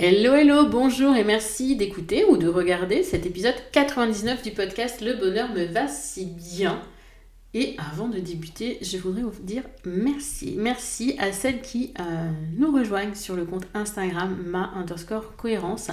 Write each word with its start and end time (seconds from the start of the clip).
Hello, 0.00 0.32
hello, 0.32 0.68
bonjour 0.68 1.16
et 1.16 1.24
merci 1.24 1.74
d'écouter 1.74 2.24
ou 2.24 2.36
de 2.36 2.46
regarder 2.46 3.02
cet 3.02 3.26
épisode 3.26 3.56
99 3.72 4.44
du 4.44 4.52
podcast 4.52 5.00
Le 5.00 5.14
bonheur 5.14 5.48
me 5.52 5.64
va 5.64 5.88
si 5.88 6.24
bien. 6.24 6.80
Et 7.52 7.74
avant 7.78 8.06
de 8.06 8.20
débuter, 8.20 8.78
je 8.80 8.96
voudrais 8.96 9.22
vous 9.22 9.42
dire 9.42 9.64
merci. 9.84 10.54
Merci 10.56 11.16
à 11.18 11.32
celles 11.32 11.62
qui 11.62 11.94
euh, 11.98 12.30
nous 12.56 12.72
rejoignent 12.72 13.16
sur 13.16 13.34
le 13.34 13.44
compte 13.44 13.66
Instagram 13.74 14.40
ma 14.46 14.70
underscore 14.76 15.34
cohérence 15.34 15.90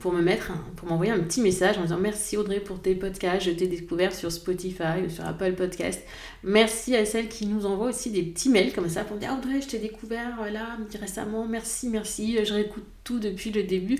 pour 0.00 0.12
me 0.12 0.22
mettre, 0.22 0.52
pour 0.76 0.88
m'envoyer 0.88 1.12
un 1.12 1.20
petit 1.20 1.42
message 1.42 1.78
en 1.78 1.82
disant 1.82 1.98
merci 1.98 2.36
Audrey 2.36 2.58
pour 2.58 2.80
tes 2.80 2.94
podcasts, 2.94 3.44
je 3.44 3.50
t'ai 3.50 3.66
découvert 3.66 4.12
sur 4.12 4.32
Spotify 4.32 5.04
ou 5.06 5.10
sur 5.10 5.24
Apple 5.26 5.52
Podcast. 5.52 6.02
Merci 6.42 6.96
à 6.96 7.04
celles 7.04 7.28
qui 7.28 7.46
nous 7.46 7.66
envoient 7.66 7.90
aussi 7.90 8.10
des 8.10 8.22
petits 8.22 8.48
mails 8.48 8.72
comme 8.72 8.88
ça 8.88 9.04
pour 9.04 9.18
dire 9.18 9.36
Audrey, 9.38 9.60
je 9.60 9.68
t'ai 9.68 9.78
découvert 9.78 10.40
euh, 10.42 10.50
là 10.50 10.78
récemment, 10.98 11.46
merci, 11.46 11.88
merci, 11.88 12.44
je 12.44 12.52
réécoute 12.52 12.84
tout 13.04 13.20
depuis 13.20 13.50
le 13.50 13.62
début. 13.62 13.98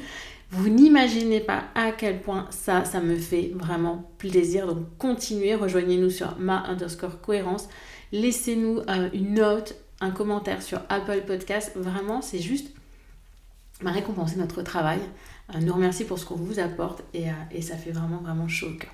Vous 0.51 0.69
n'imaginez 0.69 1.41
pas 1.41 1.65
à 1.75 1.93
quel 1.93 2.21
point 2.21 2.49
ça, 2.51 2.85
ça 2.85 3.01
me 3.01 3.17
fait 3.17 3.53
vraiment 3.55 4.11
plaisir. 4.19 4.67
Donc 4.67 4.79
continuez, 4.99 5.55
rejoignez-nous 5.55 6.11
sur 6.11 6.37
ma 6.39 6.65
underscore 6.65 7.21
cohérence. 7.21 7.69
Laissez-nous 8.11 8.81
euh, 8.89 9.11
une 9.13 9.35
note, 9.35 9.77
un 10.01 10.11
commentaire 10.11 10.63
sur 10.63 10.81
Apple 10.89 11.23
Podcast. 11.27 11.73
Vraiment, 11.77 12.21
c'est 12.21 12.41
juste 12.41 12.75
m'a 13.83 13.93
récompenser 13.93 14.37
notre 14.37 14.63
travail, 14.63 15.01
euh, 15.55 15.59
nous 15.61 15.73
remercier 15.73 16.05
pour 16.05 16.19
ce 16.19 16.25
qu'on 16.25 16.37
vous 16.37 16.59
apporte 16.59 17.03
et, 17.15 17.29
euh, 17.29 17.33
et, 17.53 17.63
ça 17.63 17.77
fait 17.77 17.91
vraiment 17.91 18.19
vraiment 18.19 18.49
chaud 18.49 18.69
au 18.69 18.75
cœur. 18.75 18.91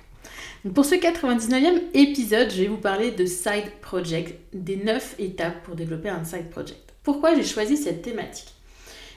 pour 0.73 0.85
ce 0.85 0.95
99e 0.95 1.81
épisode, 1.93 2.49
je 2.51 2.63
vais 2.63 2.67
vous 2.67 2.77
parler 2.77 3.11
de 3.11 3.25
side 3.25 3.71
project, 3.81 4.39
des 4.53 4.77
9 4.77 5.15
étapes 5.19 5.63
pour 5.63 5.75
développer 5.75 6.09
un 6.09 6.23
side 6.23 6.49
project. 6.49 6.93
Pourquoi 7.03 7.35
j'ai 7.35 7.43
choisi 7.43 7.77
cette 7.77 8.01
thématique? 8.01 8.53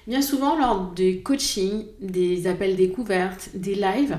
Bien 0.06 0.22
souvent, 0.22 0.58
lors 0.58 0.92
des 0.92 1.20
coachings, 1.20 1.84
des 2.00 2.46
appels 2.46 2.76
découvertes, 2.76 3.50
des 3.54 3.74
lives, 3.74 4.18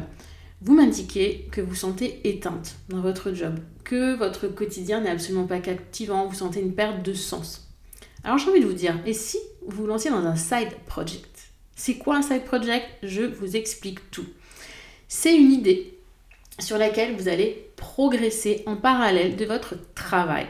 vous 0.62 0.76
m'indiquez 0.76 1.48
que 1.52 1.60
vous 1.60 1.74
sentez 1.74 2.22
éteinte 2.24 2.76
dans 2.90 3.02
votre 3.02 3.34
job, 3.34 3.58
que 3.84 4.16
votre 4.16 4.48
quotidien 4.48 5.02
n'est 5.02 5.10
absolument 5.10 5.48
pas 5.48 5.60
captivant, 5.60 6.28
vous 6.28 6.36
sentez 6.36 6.62
une 6.62 6.76
perte 6.76 7.04
de 7.04 7.14
sens. 7.14 7.68
Alors 8.24 8.38
j'ai 8.38 8.50
envie 8.50 8.62
de 8.62 8.68
vous 8.68 8.74
dire, 8.74 9.00
et 9.08 9.14
si 9.14 9.40
vous 9.66 9.82
vous 9.82 9.88
lanciez 9.88 10.12
dans 10.12 10.18
un 10.26 10.36
side 10.36 10.70
project? 10.86 11.31
C'est 11.76 11.96
quoi 11.96 12.18
un 12.18 12.22
side 12.22 12.44
project? 12.44 12.86
Je 13.04 13.24
vous 13.24 13.56
explique 13.56 14.12
tout. 14.12 14.28
C'est 15.08 15.36
une 15.36 15.52
idée 15.52 15.98
sur 16.60 16.78
laquelle 16.78 17.16
vous 17.16 17.28
allez 17.28 17.70
progresser 17.76 18.64
en 18.66 18.76
parallèle 18.76 19.36
de 19.36 19.46
votre 19.46 19.76
travail. 19.96 20.48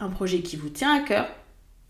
Un 0.00 0.08
projet 0.08 0.40
qui 0.40 0.56
vous 0.56 0.68
tient 0.68 0.94
à 0.94 1.06
cœur 1.06 1.28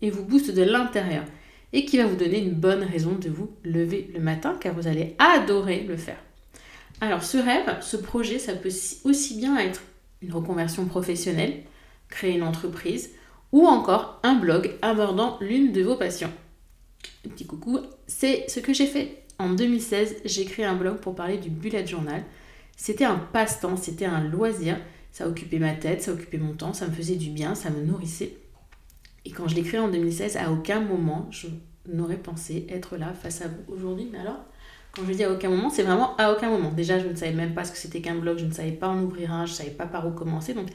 et 0.01 0.09
vous 0.09 0.23
booste 0.23 0.51
de 0.51 0.61
l'intérieur 0.61 1.25
et 1.73 1.85
qui 1.85 1.97
va 1.97 2.05
vous 2.05 2.15
donner 2.15 2.39
une 2.39 2.53
bonne 2.53 2.83
raison 2.83 3.13
de 3.13 3.29
vous 3.29 3.51
lever 3.63 4.09
le 4.13 4.19
matin 4.19 4.55
car 4.59 4.73
vous 4.73 4.87
allez 4.87 5.15
adorer 5.17 5.81
le 5.81 5.97
faire. 5.97 6.19
Alors 7.01 7.23
ce 7.23 7.37
rêve, 7.37 7.81
ce 7.81 7.97
projet, 7.97 8.39
ça 8.39 8.53
peut 8.53 8.69
aussi 9.03 9.37
bien 9.37 9.57
être 9.57 9.81
une 10.21 10.31
reconversion 10.31 10.85
professionnelle, 10.85 11.63
créer 12.07 12.35
une 12.35 12.43
entreprise 12.43 13.11
ou 13.51 13.67
encore 13.67 14.19
un 14.23 14.35
blog 14.35 14.75
abordant 14.81 15.37
l'une 15.41 15.71
de 15.71 15.81
vos 15.81 15.95
passions 15.95 16.31
petit 17.29 17.45
coucou, 17.45 17.79
c'est 18.07 18.49
ce 18.49 18.59
que 18.59 18.73
j'ai 18.73 18.87
fait. 18.87 19.23
En 19.37 19.49
2016, 19.49 20.17
j'ai 20.25 20.45
créé 20.45 20.65
un 20.65 20.75
blog 20.75 20.97
pour 20.97 21.15
parler 21.15 21.37
du 21.37 21.49
bullet 21.49 21.85
journal. 21.85 22.23
C'était 22.77 23.05
un 23.05 23.17
passe-temps, 23.17 23.77
c'était 23.77 24.05
un 24.05 24.23
loisir. 24.23 24.77
Ça 25.11 25.27
occupait 25.27 25.59
ma 25.59 25.73
tête, 25.73 26.01
ça 26.01 26.11
occupait 26.11 26.37
mon 26.37 26.53
temps, 26.53 26.73
ça 26.73 26.87
me 26.87 26.91
faisait 26.91 27.15
du 27.15 27.29
bien, 27.29 27.55
ça 27.55 27.69
me 27.69 27.81
nourrissait. 27.81 28.37
Et 29.23 29.31
quand 29.31 29.47
je 29.47 29.55
l'ai 29.55 29.63
créé 29.63 29.79
en 29.79 29.87
2016, 29.87 30.37
à 30.37 30.51
aucun 30.51 30.81
moment 30.81 31.27
je 31.31 31.47
n'aurais 31.87 32.17
pensé 32.17 32.65
être 32.69 32.97
là 32.97 33.13
face 33.13 33.41
à 33.41 33.47
vous 33.47 33.73
aujourd'hui. 33.73 34.07
Mais 34.11 34.19
alors, 34.19 34.39
quand 34.95 35.03
je 35.07 35.13
dis 35.13 35.23
à 35.23 35.31
aucun 35.31 35.49
moment, 35.49 35.69
c'est 35.69 35.83
vraiment 35.83 36.15
à 36.17 36.31
aucun 36.31 36.49
moment. 36.49 36.71
Déjà, 36.71 36.99
je 36.99 37.07
ne 37.07 37.15
savais 37.15 37.33
même 37.33 37.53
pas 37.53 37.63
ce 37.63 37.71
que 37.71 37.77
c'était 37.77 38.01
qu'un 38.01 38.15
blog, 38.15 38.37
je 38.37 38.45
ne 38.45 38.51
savais 38.51 38.71
pas 38.71 38.87
en 38.87 39.01
ouvrir 39.01 39.33
un, 39.33 39.45
je 39.45 39.51
ne 39.51 39.57
savais 39.57 39.71
pas 39.71 39.85
par 39.85 40.07
où 40.07 40.11
commencer. 40.11 40.53
Donc, 40.53 40.67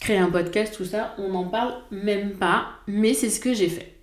créer 0.00 0.18
un 0.18 0.30
podcast, 0.30 0.74
tout 0.76 0.84
ça, 0.84 1.14
on 1.18 1.30
n'en 1.30 1.48
parle 1.48 1.74
même 1.90 2.34
pas, 2.34 2.68
mais 2.86 3.14
c'est 3.14 3.30
ce 3.30 3.40
que 3.40 3.54
j'ai 3.54 3.68
fait. 3.68 3.93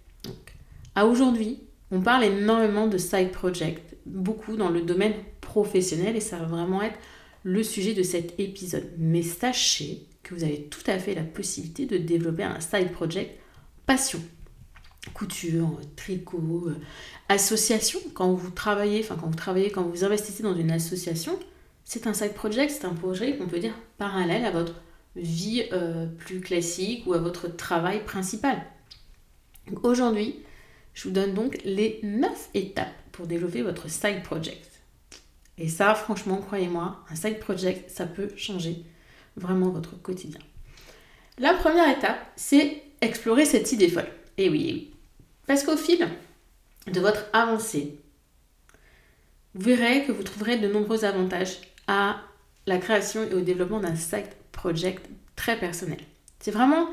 Aujourd'hui, 0.96 1.59
on 1.90 2.02
parle 2.02 2.25
énormément 2.25 2.88
de 2.88 2.97
side 2.97 3.31
project, 3.31 3.96
beaucoup 4.06 4.56
dans 4.56 4.69
le 4.69 4.81
domaine 4.81 5.13
professionnel 5.40 6.16
et 6.16 6.22
ça 6.22 6.38
va 6.38 6.46
vraiment 6.46 6.81
être 6.81 6.97
le 7.44 7.63
sujet 7.63 7.94
de 7.94 8.03
cet 8.03 8.40
épisode. 8.40 8.90
Mais 8.97 9.22
sachez 9.22 10.06
que 10.24 10.35
vous 10.35 10.44
avez 10.44 10.63
tout 10.63 10.84
à 10.88 11.00
fait 11.00 11.16
la 11.16 11.24
possibilité 11.24 11.85
de 11.85 11.97
développer 11.97 12.44
un 12.44 12.59
side 12.59 12.91
project 12.91 13.40
passion. 13.85 14.19
Couture, 15.13 15.79
tricot, 15.96 16.68
euh, 16.68 16.75
association, 17.28 18.00
quand 18.13 18.34
vous 18.34 18.52
travaillez, 18.52 19.00
enfin 19.00 19.18
quand 19.19 19.28
vous 19.28 19.35
travaillez, 19.35 19.72
quand 19.72 19.84
vous 19.84 20.03
investissez 20.03 20.44
dans 20.44 20.56
une 20.56 20.69
association, 20.69 21.40
c'est 21.84 22.06
un 22.06 22.13
side 22.13 22.34
project, 22.34 22.72
c'est 22.72 22.85
un 22.85 22.94
projet 22.94 23.35
qu'on 23.35 23.47
peut 23.47 23.59
dire 23.59 23.73
parallèle 23.97 24.46
à 24.46 24.52
votre 24.52 24.75
vie 25.16 25.63
euh, 25.73 26.06
plus 26.06 26.40
classique 26.40 27.08
ou 27.08 27.13
à 27.13 27.18
votre 27.18 27.47
travail 27.47 28.06
principal. 28.06 28.63
Aujourd'hui, 29.81 30.35
je 30.94 31.07
vous 31.07 31.13
donne 31.13 31.34
donc 31.34 31.57
les 31.63 32.00
9 32.03 32.50
étapes 32.53 32.88
pour 33.12 33.28
développer 33.28 33.62
votre 33.62 33.90
side 33.90 34.24
project. 34.24 34.69
Et 35.57 35.69
ça, 35.69 35.94
franchement, 35.96 36.38
croyez-moi, 36.38 37.03
un 37.09 37.16
side 37.16 37.40
project, 37.40 37.90
ça 37.90 38.06
peut 38.06 38.31
changer 38.35 38.84
vraiment 39.35 39.69
votre 39.69 40.02
quotidien. 40.02 40.40
La 41.38 41.53
première 41.53 41.90
étape, 41.96 42.19
c'est 42.35 42.84
explorer 43.02 43.46
cette 43.46 43.72
idée 43.72 43.90
folle. 43.90 44.07
Et 44.38 44.50
oui, 44.50 44.62
oui. 44.63 44.94
Parce 45.47 45.63
qu'au 45.63 45.78
fil 45.78 46.07
de 46.88 47.00
votre 47.00 47.25
avancée, 47.34 47.99
vous 49.53 49.61
verrez 49.61 50.05
que 50.05 50.11
vous 50.11 50.23
trouverez 50.23 50.58
de 50.58 50.67
nombreux 50.67 51.03
avantages 51.05 51.59
à 51.88 52.22
la 52.67 52.78
création 52.78 53.23
et 53.23 53.34
au 53.34 53.41
développement 53.41 53.79
d'un 53.79 53.96
side 53.96 54.29
project 54.52 55.05
très 55.35 55.59
personnel. 55.59 55.99
C'est 56.40 56.52
vraiment 56.52 56.90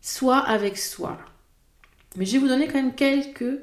soi 0.00 0.38
avec 0.38 0.78
soi. 0.78 1.18
Mais 2.16 2.26
je 2.26 2.32
vais 2.32 2.38
vous 2.38 2.48
donner 2.48 2.66
quand 2.66 2.82
même 2.82 2.94
quelques, 2.94 3.60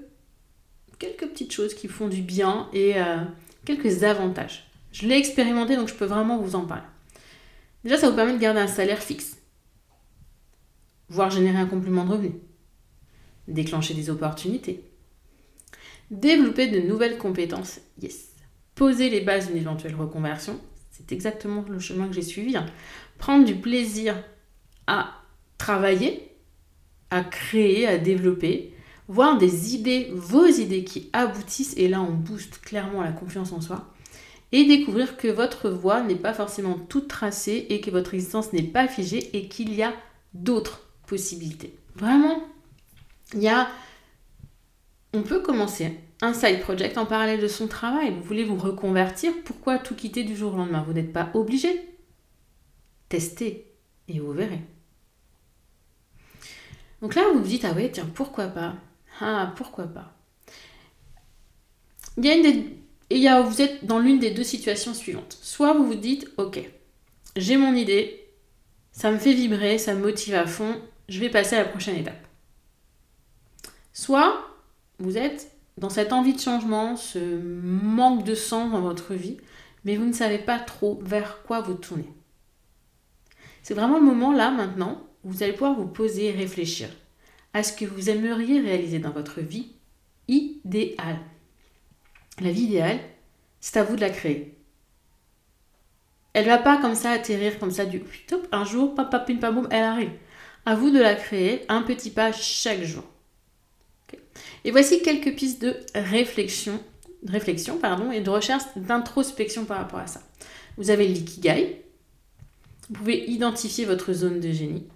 petites 0.97 1.51
choses 1.51 1.73
qui 1.73 1.87
font 1.87 2.07
du 2.07 2.21
bien 2.21 2.67
et 2.73 2.99
euh, 2.99 3.17
quelques 3.65 4.03
avantages. 4.03 4.69
Je 4.91 5.07
l'ai 5.07 5.17
expérimenté, 5.17 5.75
donc 5.75 5.87
je 5.87 5.93
peux 5.93 6.05
vraiment 6.05 6.37
vous 6.39 6.55
en 6.55 6.65
parler. 6.65 6.83
Déjà, 7.83 7.97
ça 7.97 8.09
vous 8.09 8.15
permet 8.15 8.33
de 8.33 8.39
garder 8.39 8.59
un 8.59 8.67
salaire 8.67 9.01
fixe, 9.01 9.37
voire 11.09 11.29
générer 11.29 11.57
un 11.57 11.67
complément 11.67 12.03
de 12.05 12.11
revenu, 12.11 12.33
déclencher 13.47 13.93
des 13.93 14.09
opportunités, 14.09 14.83
développer 16.11 16.67
de 16.67 16.79
nouvelles 16.79 17.17
compétences, 17.17 17.79
yes, 18.01 18.29
poser 18.75 19.09
les 19.09 19.21
bases 19.21 19.47
d'une 19.47 19.57
éventuelle 19.57 19.95
reconversion, 19.95 20.59
c'est 20.89 21.11
exactement 21.11 21.63
le 21.69 21.79
chemin 21.79 22.07
que 22.07 22.13
j'ai 22.13 22.21
suivi, 22.21 22.57
hein. 22.57 22.65
prendre 23.17 23.45
du 23.45 23.55
plaisir 23.55 24.21
à 24.87 25.11
travailler 25.57 26.28
à 27.11 27.23
créer, 27.23 27.87
à 27.87 27.97
développer, 27.97 28.73
voir 29.07 29.37
des 29.37 29.75
idées, 29.75 30.11
vos 30.13 30.45
idées 30.45 30.83
qui 30.83 31.09
aboutissent, 31.13 31.75
et 31.77 31.87
là 31.87 32.01
on 32.01 32.11
booste 32.13 32.59
clairement 32.61 33.01
la 33.01 33.11
confiance 33.11 33.51
en 33.51 33.61
soi, 33.61 33.93
et 34.51 34.65
découvrir 34.65 35.17
que 35.17 35.27
votre 35.27 35.69
voie 35.69 36.01
n'est 36.01 36.15
pas 36.15 36.33
forcément 36.33 36.77
toute 36.77 37.07
tracée 37.07 37.67
et 37.69 37.81
que 37.81 37.91
votre 37.91 38.13
existence 38.13 38.53
n'est 38.53 38.63
pas 38.63 38.87
figée 38.87 39.35
et 39.37 39.47
qu'il 39.47 39.73
y 39.73 39.83
a 39.83 39.93
d'autres 40.33 40.87
possibilités. 41.07 41.75
Vraiment, 41.95 42.43
il 43.33 43.43
y 43.43 43.47
a... 43.47 43.67
On 45.13 45.23
peut 45.23 45.41
commencer 45.41 45.99
un 46.21 46.33
side 46.33 46.61
project 46.61 46.97
en 46.97 47.05
parallèle 47.05 47.41
de 47.41 47.47
son 47.47 47.67
travail. 47.67 48.11
Vous 48.11 48.23
voulez 48.23 48.43
vous 48.43 48.57
reconvertir, 48.57 49.31
pourquoi 49.45 49.79
tout 49.79 49.95
quitter 49.95 50.23
du 50.23 50.35
jour 50.35 50.53
au 50.53 50.57
lendemain? 50.57 50.83
Vous 50.85 50.93
n'êtes 50.93 51.13
pas 51.13 51.29
obligé. 51.33 51.69
Testez 53.07 53.71
et 54.07 54.19
vous 54.19 54.33
verrez. 54.33 54.61
Donc 57.01 57.15
là, 57.15 57.23
vous 57.31 57.39
vous 57.39 57.47
dites, 57.47 57.65
ah 57.65 57.73
ouais, 57.73 57.91
tiens, 57.91 58.09
pourquoi 58.13 58.47
pas? 58.47 58.73
Ah, 59.21 59.53
pourquoi 59.55 59.85
pas? 59.85 60.13
Il 62.17 62.25
y 62.25 62.29
a 62.29 62.35
une 62.35 62.77
des... 63.09 63.27
a, 63.27 63.41
vous 63.41 63.61
êtes 63.61 63.85
dans 63.85 63.99
l'une 63.99 64.19
des 64.19 64.31
deux 64.31 64.43
situations 64.43 64.93
suivantes. 64.93 65.37
Soit 65.41 65.73
vous 65.73 65.85
vous 65.85 65.95
dites, 65.95 66.29
ok, 66.37 66.59
j'ai 67.35 67.57
mon 67.57 67.73
idée, 67.73 68.27
ça 68.91 69.11
me 69.11 69.17
fait 69.17 69.33
vibrer, 69.33 69.77
ça 69.77 69.93
me 69.93 70.01
motive 70.01 70.35
à 70.35 70.45
fond, 70.45 70.81
je 71.07 71.19
vais 71.19 71.29
passer 71.29 71.55
à 71.55 71.63
la 71.63 71.69
prochaine 71.69 71.95
étape. 71.95 72.27
Soit 73.93 74.45
vous 74.99 75.17
êtes 75.17 75.51
dans 75.77 75.89
cette 75.89 76.11
envie 76.11 76.33
de 76.33 76.39
changement, 76.39 76.97
ce 76.97 77.19
manque 77.39 78.25
de 78.25 78.35
sens 78.35 78.71
dans 78.71 78.81
votre 78.81 79.13
vie, 79.13 79.37
mais 79.85 79.95
vous 79.95 80.05
ne 80.05 80.13
savez 80.13 80.39
pas 80.39 80.59
trop 80.59 80.99
vers 81.01 81.41
quoi 81.43 81.61
vous 81.61 81.75
tourner. 81.75 82.09
C'est 83.63 83.73
vraiment 83.73 83.97
le 83.97 84.05
moment 84.05 84.33
là 84.33 84.51
maintenant 84.51 85.08
vous 85.23 85.43
allez 85.43 85.53
pouvoir 85.53 85.75
vous 85.75 85.87
poser 85.87 86.27
et 86.27 86.31
réfléchir 86.31 86.89
à 87.53 87.63
ce 87.63 87.73
que 87.73 87.85
vous 87.85 88.09
aimeriez 88.09 88.59
réaliser 88.59 88.99
dans 88.99 89.11
votre 89.11 89.41
vie 89.41 89.73
idéale. 90.27 91.19
La 92.39 92.51
vie 92.51 92.63
idéale, 92.63 92.99
c'est 93.59 93.77
à 93.77 93.83
vous 93.83 93.95
de 93.95 94.01
la 94.01 94.09
créer. 94.09 94.55
Elle 96.33 96.45
va 96.45 96.57
pas 96.57 96.77
comme 96.77 96.95
ça 96.95 97.11
atterrir 97.11 97.59
comme 97.59 97.71
ça 97.71 97.85
du 97.85 98.01
top 98.27 98.47
un 98.51 98.63
jour, 98.63 98.95
pim 98.95 99.51
boum, 99.51 99.67
elle 99.71 99.83
arrive. 99.83 100.11
À 100.65 100.75
vous 100.75 100.91
de 100.91 100.99
la 100.99 101.15
créer 101.15 101.65
un 101.69 101.81
petit 101.81 102.11
pas 102.11 102.31
chaque 102.31 102.83
jour. 102.83 103.03
Et 104.63 104.71
voici 104.71 105.01
quelques 105.01 105.35
pistes 105.35 105.61
de 105.61 105.75
réflexion, 105.95 106.81
réflexion 107.27 107.77
pardon, 107.77 108.11
et 108.11 108.21
de 108.21 108.29
recherche 108.29 108.63
d'introspection 108.75 109.65
par 109.65 109.79
rapport 109.79 109.99
à 109.99 110.07
ça. 110.07 110.21
Vous 110.77 110.91
avez 110.91 111.07
l'ikigai. 111.07 111.83
Vous 112.89 112.95
pouvez 112.95 113.29
identifier 113.29 113.85
votre 113.85 114.13
zone 114.13 114.39
de 114.39 114.51
génie 114.51 114.87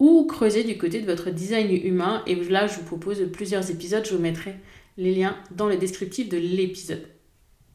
ou 0.00 0.24
creuser 0.24 0.64
du 0.64 0.76
côté 0.76 1.00
de 1.00 1.06
votre 1.06 1.30
design 1.30 1.70
humain. 1.70 2.22
Et 2.26 2.34
là, 2.34 2.66
je 2.66 2.74
vous 2.76 2.84
propose 2.84 3.22
plusieurs 3.32 3.70
épisodes. 3.70 4.04
Je 4.04 4.14
vous 4.14 4.22
mettrai 4.22 4.56
les 4.96 5.14
liens 5.14 5.36
dans 5.52 5.68
le 5.68 5.76
descriptif 5.76 6.28
de 6.28 6.38
l'épisode. 6.38 7.06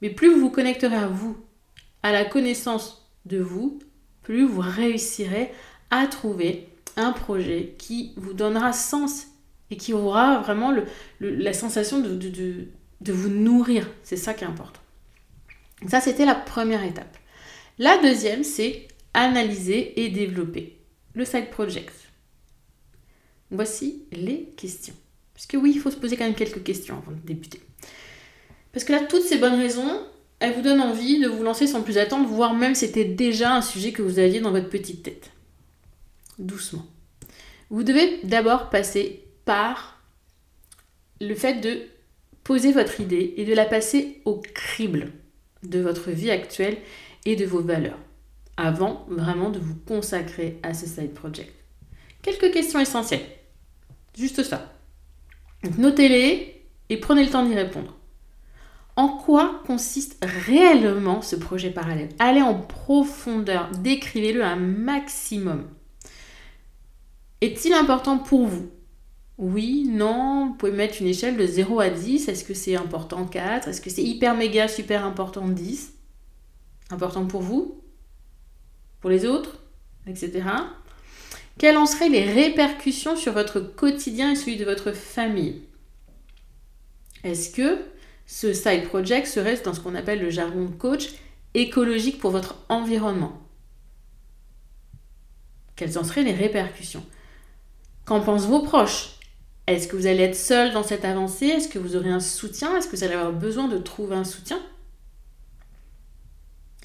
Mais 0.01 0.09
plus 0.09 0.33
vous 0.33 0.41
vous 0.41 0.49
connecterez 0.49 0.95
à 0.95 1.07
vous, 1.07 1.37
à 2.03 2.11
la 2.11 2.25
connaissance 2.25 3.09
de 3.25 3.37
vous, 3.37 3.79
plus 4.23 4.45
vous 4.45 4.61
réussirez 4.61 5.51
à 5.91 6.07
trouver 6.07 6.67
un 6.97 7.11
projet 7.11 7.75
qui 7.77 8.13
vous 8.17 8.33
donnera 8.33 8.73
sens 8.73 9.27
et 9.71 9.77
qui 9.77 9.93
aura 9.93 10.39
vraiment 10.41 10.73
la 11.19 11.53
sensation 11.53 11.99
de, 11.99 12.67
de 13.01 13.13
vous 13.13 13.29
nourrir. 13.29 13.87
C'est 14.03 14.17
ça 14.17 14.33
qui 14.33 14.43
est 14.43 14.47
important. 14.47 14.81
Ça, 15.87 16.01
c'était 16.01 16.25
la 16.25 16.35
première 16.35 16.83
étape. 16.83 17.17
La 17.77 17.97
deuxième, 17.97 18.43
c'est 18.43 18.87
analyser 19.13 20.01
et 20.01 20.09
développer 20.09 20.77
le 21.13 21.25
side 21.25 21.49
project. 21.49 21.91
Voici 23.55 24.03
les 24.11 24.53
questions. 24.57 24.93
Parce 25.33 25.47
que 25.47 25.57
oui, 25.57 25.71
il 25.75 25.79
faut 25.79 25.91
se 25.91 25.97
poser 25.97 26.17
quand 26.17 26.25
même 26.25 26.35
quelques 26.35 26.63
questions 26.63 26.97
avant 26.97 27.11
de 27.11 27.25
débuter. 27.25 27.61
Parce 28.71 28.83
que 28.83 28.91
là, 28.91 29.01
toutes 29.01 29.23
ces 29.23 29.37
bonnes 29.37 29.59
raisons, 29.59 30.01
elles 30.39 30.53
vous 30.53 30.61
donnent 30.61 30.81
envie 30.81 31.19
de 31.19 31.27
vous 31.27 31.43
lancer 31.43 31.67
sans 31.67 31.81
plus 31.81 31.97
attendre, 31.97 32.27
voire 32.27 32.53
même 32.53 32.75
c'était 32.75 33.05
déjà 33.05 33.55
un 33.55 33.61
sujet 33.61 33.91
que 33.91 34.01
vous 34.01 34.19
aviez 34.19 34.41
dans 34.41 34.51
votre 34.51 34.69
petite 34.69 35.03
tête. 35.03 35.31
Doucement. 36.37 36.85
Vous 37.69 37.83
devez 37.83 38.19
d'abord 38.23 38.69
passer 38.69 39.23
par 39.45 40.01
le 41.21 41.33
fait 41.35 41.61
de 41.61 41.81
poser 42.43 42.71
votre 42.71 42.99
idée 42.99 43.33
et 43.37 43.45
de 43.45 43.53
la 43.53 43.65
passer 43.65 44.21
au 44.25 44.35
crible 44.35 45.11
de 45.63 45.79
votre 45.79 46.11
vie 46.11 46.31
actuelle 46.31 46.77
et 47.25 47.35
de 47.35 47.45
vos 47.45 47.61
valeurs, 47.61 47.99
avant 48.57 49.05
vraiment 49.09 49.49
de 49.49 49.59
vous 49.59 49.75
consacrer 49.87 50.59
à 50.63 50.73
ce 50.73 50.85
side 50.85 51.13
project. 51.13 51.51
Quelques 52.21 52.51
questions 52.51 52.79
essentielles. 52.79 53.25
Juste 54.17 54.43
ça. 54.43 54.71
Notez-les 55.77 56.63
et 56.89 56.97
prenez 56.97 57.23
le 57.23 57.29
temps 57.29 57.45
d'y 57.45 57.55
répondre. 57.55 57.95
En 58.95 59.09
quoi 59.09 59.61
consiste 59.67 60.23
réellement 60.23 61.21
ce 61.21 61.35
projet 61.35 61.69
parallèle? 61.69 62.09
Allez 62.19 62.41
en 62.41 62.55
profondeur, 62.55 63.69
décrivez-le 63.71 64.43
un 64.43 64.55
maximum. 64.55 65.67
Est-il 67.41 67.73
important 67.73 68.17
pour 68.17 68.47
vous? 68.47 68.69
Oui, 69.37 69.85
non, 69.89 70.47
vous 70.47 70.53
pouvez 70.53 70.71
mettre 70.71 71.01
une 71.01 71.07
échelle 71.07 71.35
de 71.35 71.45
0 71.45 71.81
à 71.81 71.89
10. 71.89 72.29
Est-ce 72.29 72.45
que 72.45 72.53
c'est 72.53 72.77
important 72.77 73.25
4 73.25 73.67
Est-ce 73.67 73.81
que 73.81 73.89
c'est 73.89 74.03
hyper 74.03 74.33
méga 74.35 74.69
super 74.69 75.05
important 75.05 75.47
10 75.47 75.93
Important 76.89 77.25
pour 77.25 77.41
vous? 77.41 77.81
Pour 79.01 79.09
les 79.09 79.25
autres? 79.25 79.59
Etc. 80.07 80.41
Quelles 81.57 81.77
en 81.77 81.85
seraient 81.85 82.09
les 82.09 82.29
répercussions 82.29 83.15
sur 83.15 83.31
votre 83.31 83.59
quotidien 83.59 84.31
et 84.31 84.35
celui 84.35 84.57
de 84.57 84.65
votre 84.65 84.91
famille? 84.91 85.63
Est-ce 87.23 87.49
que 87.49 87.79
ce 88.25 88.53
side 88.53 88.87
project 88.87 89.25
serait 89.25 89.61
dans 89.61 89.73
ce 89.73 89.79
qu'on 89.79 89.95
appelle 89.95 90.19
le 90.19 90.29
jargon 90.29 90.67
coach 90.67 91.13
écologique 91.53 92.19
pour 92.19 92.31
votre 92.31 92.57
environnement? 92.67 93.41
Quelles 95.75 95.97
en 95.97 96.03
seraient 96.03 96.23
les 96.23 96.33
répercussions? 96.33 97.05
Qu'en 98.05 98.21
pensent 98.21 98.47
vos 98.47 98.61
proches? 98.61 99.19
Est-ce 99.67 99.87
que 99.87 99.95
vous 99.95 100.07
allez 100.07 100.23
être 100.23 100.35
seul 100.35 100.73
dans 100.73 100.83
cette 100.83 101.05
avancée? 101.05 101.47
Est-ce 101.47 101.69
que 101.69 101.79
vous 101.79 101.95
aurez 101.95 102.11
un 102.11 102.19
soutien? 102.19 102.77
Est-ce 102.77 102.87
que 102.87 102.95
vous 102.95 103.03
allez 103.03 103.15
avoir 103.15 103.33
besoin 103.33 103.67
de 103.67 103.77
trouver 103.77 104.15
un 104.15 104.23
soutien? 104.23 104.61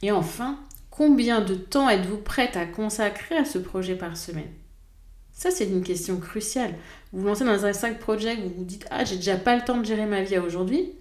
Et 0.02 0.12
enfin, 0.12 0.58
combien 0.90 1.40
de 1.40 1.54
temps 1.54 1.90
êtes-vous 1.90 2.18
prête 2.18 2.56
à 2.56 2.66
consacrer 2.66 3.36
à 3.36 3.44
ce 3.44 3.58
projet 3.58 3.96
par 3.96 4.16
semaine? 4.16 4.50
Ça, 5.40 5.50
c'est 5.50 5.64
une 5.64 5.82
question 5.82 6.18
cruciale. 6.18 6.74
Vous 7.14 7.22
vous 7.22 7.26
lancez 7.26 7.46
dans 7.46 7.64
un 7.64 7.72
5 7.72 7.98
project, 7.98 8.42
vous 8.42 8.52
vous 8.58 8.64
dites 8.64 8.86
Ah, 8.90 9.06
j'ai 9.06 9.16
déjà 9.16 9.38
pas 9.38 9.56
le 9.56 9.64
temps 9.64 9.78
de 9.78 9.86
gérer 9.86 10.04
ma 10.04 10.20
vie 10.20 10.36
aujourd'hui. 10.36 10.92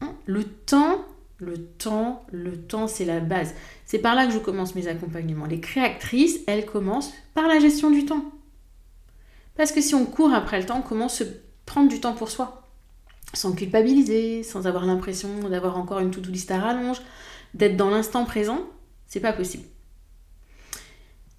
Hein? 0.00 0.14
Le 0.26 0.44
temps, 0.44 1.04
le 1.38 1.58
temps, 1.58 2.24
le 2.30 2.56
temps, 2.56 2.86
c'est 2.86 3.04
la 3.04 3.18
base. 3.18 3.54
C'est 3.84 3.98
par 3.98 4.14
là 4.14 4.28
que 4.28 4.32
je 4.32 4.38
commence 4.38 4.76
mes 4.76 4.86
accompagnements. 4.86 5.46
Les 5.46 5.58
créatrices, 5.58 6.38
elles 6.46 6.66
commencent 6.66 7.12
par 7.34 7.48
la 7.48 7.58
gestion 7.58 7.90
du 7.90 8.04
temps. 8.04 8.26
Parce 9.56 9.72
que 9.72 9.80
si 9.80 9.96
on 9.96 10.06
court 10.06 10.32
après 10.32 10.60
le 10.60 10.66
temps, 10.66 10.80
comment 10.80 11.08
se 11.08 11.24
prendre 11.66 11.88
du 11.88 11.98
temps 11.98 12.14
pour 12.14 12.30
soi? 12.30 12.62
Sans 13.34 13.50
culpabiliser, 13.50 14.44
sans 14.44 14.68
avoir 14.68 14.86
l'impression 14.86 15.48
d'avoir 15.48 15.78
encore 15.78 15.98
une 15.98 16.12
to-do 16.12 16.30
list 16.30 16.52
à 16.52 16.60
rallonge, 16.60 17.02
d'être 17.54 17.76
dans 17.76 17.90
l'instant 17.90 18.24
présent, 18.24 18.60
c'est 19.08 19.18
pas 19.18 19.32
possible. 19.32 19.64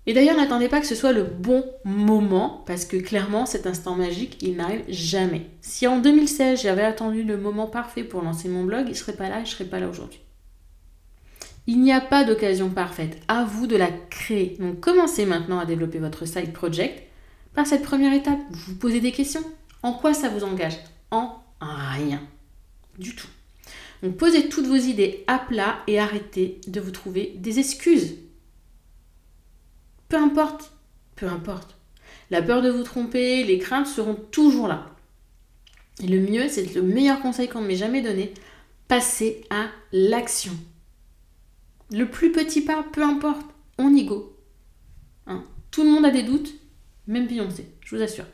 Et 0.09 0.13
d'ailleurs, 0.13 0.37
n'attendez 0.37 0.69
pas 0.69 0.81
que 0.81 0.87
ce 0.87 0.95
soit 0.95 1.11
le 1.11 1.23
bon 1.23 1.63
moment, 1.85 2.63
parce 2.65 2.85
que 2.85 2.97
clairement, 2.97 3.45
cet 3.45 3.67
instant 3.67 3.93
magique, 3.93 4.39
il 4.41 4.55
n'arrive 4.55 4.83
jamais. 4.87 5.45
Si 5.61 5.85
en 5.85 5.99
2016, 5.99 6.63
j'avais 6.63 6.81
attendu 6.81 7.21
le 7.21 7.37
moment 7.37 7.67
parfait 7.67 8.03
pour 8.03 8.23
lancer 8.23 8.49
mon 8.49 8.63
blog, 8.63 8.85
il 8.87 8.93
ne 8.93 8.95
serait 8.95 9.13
pas 9.13 9.29
là, 9.29 9.35
je 9.43 9.51
ne 9.51 9.55
serais 9.55 9.69
pas 9.69 9.79
là 9.79 9.87
aujourd'hui. 9.87 10.19
Il 11.67 11.79
n'y 11.81 11.93
a 11.93 12.01
pas 12.01 12.23
d'occasion 12.23 12.71
parfaite. 12.71 13.19
À 13.27 13.43
vous 13.43 13.67
de 13.67 13.75
la 13.75 13.91
créer. 13.91 14.57
Donc 14.59 14.79
commencez 14.79 15.27
maintenant 15.27 15.59
à 15.59 15.67
développer 15.67 15.99
votre 15.99 16.25
side 16.25 16.53
project 16.53 17.03
par 17.53 17.67
cette 17.67 17.83
première 17.83 18.13
étape, 18.13 18.39
vous 18.49 18.73
vous 18.73 18.79
posez 18.79 19.01
des 19.01 19.11
questions. 19.11 19.43
En 19.83 19.93
quoi 19.93 20.15
ça 20.15 20.29
vous 20.29 20.43
engage? 20.43 20.79
En 21.11 21.35
rien. 21.61 22.23
Du 22.97 23.13
tout. 23.13 23.29
Donc 24.01 24.17
posez 24.17 24.49
toutes 24.49 24.65
vos 24.65 24.73
idées 24.73 25.23
à 25.27 25.37
plat 25.37 25.83
et 25.85 25.99
arrêtez 25.99 26.61
de 26.67 26.81
vous 26.81 26.89
trouver 26.89 27.35
des 27.37 27.59
excuses. 27.59 28.15
Peu 30.09 30.17
importe, 30.17 30.71
peu 31.15 31.27
importe. 31.27 31.77
La 32.31 32.41
peur 32.41 32.61
de 32.61 32.69
vous 32.69 32.83
tromper, 32.83 33.43
les 33.43 33.59
craintes 33.59 33.87
seront 33.87 34.15
toujours 34.15 34.67
là. 34.67 34.95
Et 36.01 36.07
le 36.07 36.19
mieux, 36.19 36.47
c'est 36.49 36.73
le 36.73 36.81
meilleur 36.81 37.21
conseil 37.21 37.47
qu'on 37.47 37.61
ne 37.61 37.67
m'ait 37.67 37.75
jamais 37.75 38.01
donné, 38.01 38.33
passer 38.87 39.43
à 39.51 39.67
l'action. 39.91 40.53
Le 41.91 42.09
plus 42.09 42.31
petit 42.31 42.61
pas, 42.61 42.83
peu 42.91 43.03
importe, 43.03 43.45
on 43.77 43.93
y 43.95 44.05
go. 44.05 44.35
Hein 45.27 45.43
Tout 45.71 45.83
le 45.83 45.89
monde 45.89 46.05
a 46.05 46.11
des 46.11 46.23
doutes, 46.23 46.53
même 47.07 47.27
Beyoncé, 47.27 47.65
je 47.81 47.95
vous 47.95 48.01
assure. 48.01 48.25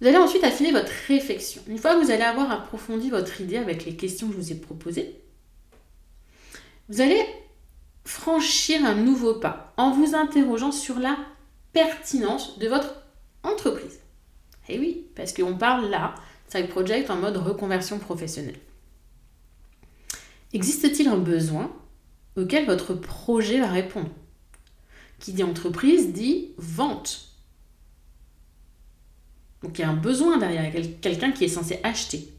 Vous 0.00 0.06
allez 0.06 0.18
ensuite 0.18 0.44
affiner 0.44 0.72
votre 0.72 0.92
réflexion. 1.08 1.62
Une 1.68 1.78
fois 1.78 1.94
que 1.94 2.04
vous 2.04 2.10
allez 2.10 2.22
avoir 2.22 2.50
approfondi 2.50 3.10
votre 3.10 3.40
idée 3.40 3.56
avec 3.56 3.84
les 3.84 3.96
questions 3.96 4.28
que 4.28 4.34
je 4.34 4.38
vous 4.38 4.52
ai 4.52 4.56
proposées, 4.56 5.20
vous 6.88 7.00
allez 7.00 7.24
franchir 8.24 8.82
un 8.86 8.94
nouveau 8.94 9.34
pas 9.34 9.74
en 9.76 9.90
vous 9.90 10.14
interrogeant 10.14 10.72
sur 10.72 10.98
la 10.98 11.18
pertinence 11.74 12.58
de 12.58 12.68
votre 12.68 12.94
entreprise. 13.42 14.00
Eh 14.70 14.78
oui, 14.78 15.08
parce 15.14 15.34
qu'on 15.34 15.58
parle 15.58 15.90
là, 15.90 16.14
side 16.48 16.68
project 16.68 17.10
en 17.10 17.16
mode 17.16 17.36
reconversion 17.36 17.98
professionnelle. 17.98 18.58
Existe-t-il 20.54 21.06
un 21.08 21.18
besoin 21.18 21.70
auquel 22.34 22.64
votre 22.64 22.94
projet 22.94 23.60
va 23.60 23.68
répondre? 23.68 24.08
Qui 25.18 25.34
dit 25.34 25.42
entreprise 25.42 26.14
dit 26.14 26.52
vente. 26.56 27.28
Donc 29.62 29.78
il 29.78 29.82
y 29.82 29.84
a 29.84 29.90
un 29.90 29.96
besoin 29.96 30.38
derrière, 30.38 30.72
quelqu'un 31.02 31.30
qui 31.30 31.44
est 31.44 31.48
censé 31.48 31.78
acheter. 31.82 32.32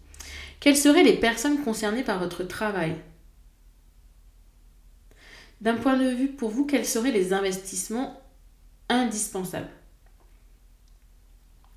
Quelles 0.60 0.78
seraient 0.78 1.04
les 1.04 1.18
personnes 1.18 1.64
concernées 1.64 2.04
par 2.04 2.18
votre 2.18 2.44
travail? 2.44 2.96
D'un 5.62 5.76
point 5.76 5.98
de 5.98 6.10
vue 6.10 6.28
pour 6.28 6.50
vous, 6.50 6.66
quels 6.66 6.86
seraient 6.86 7.12
les 7.12 7.34
investissements 7.34 8.22
indispensables? 8.90 9.70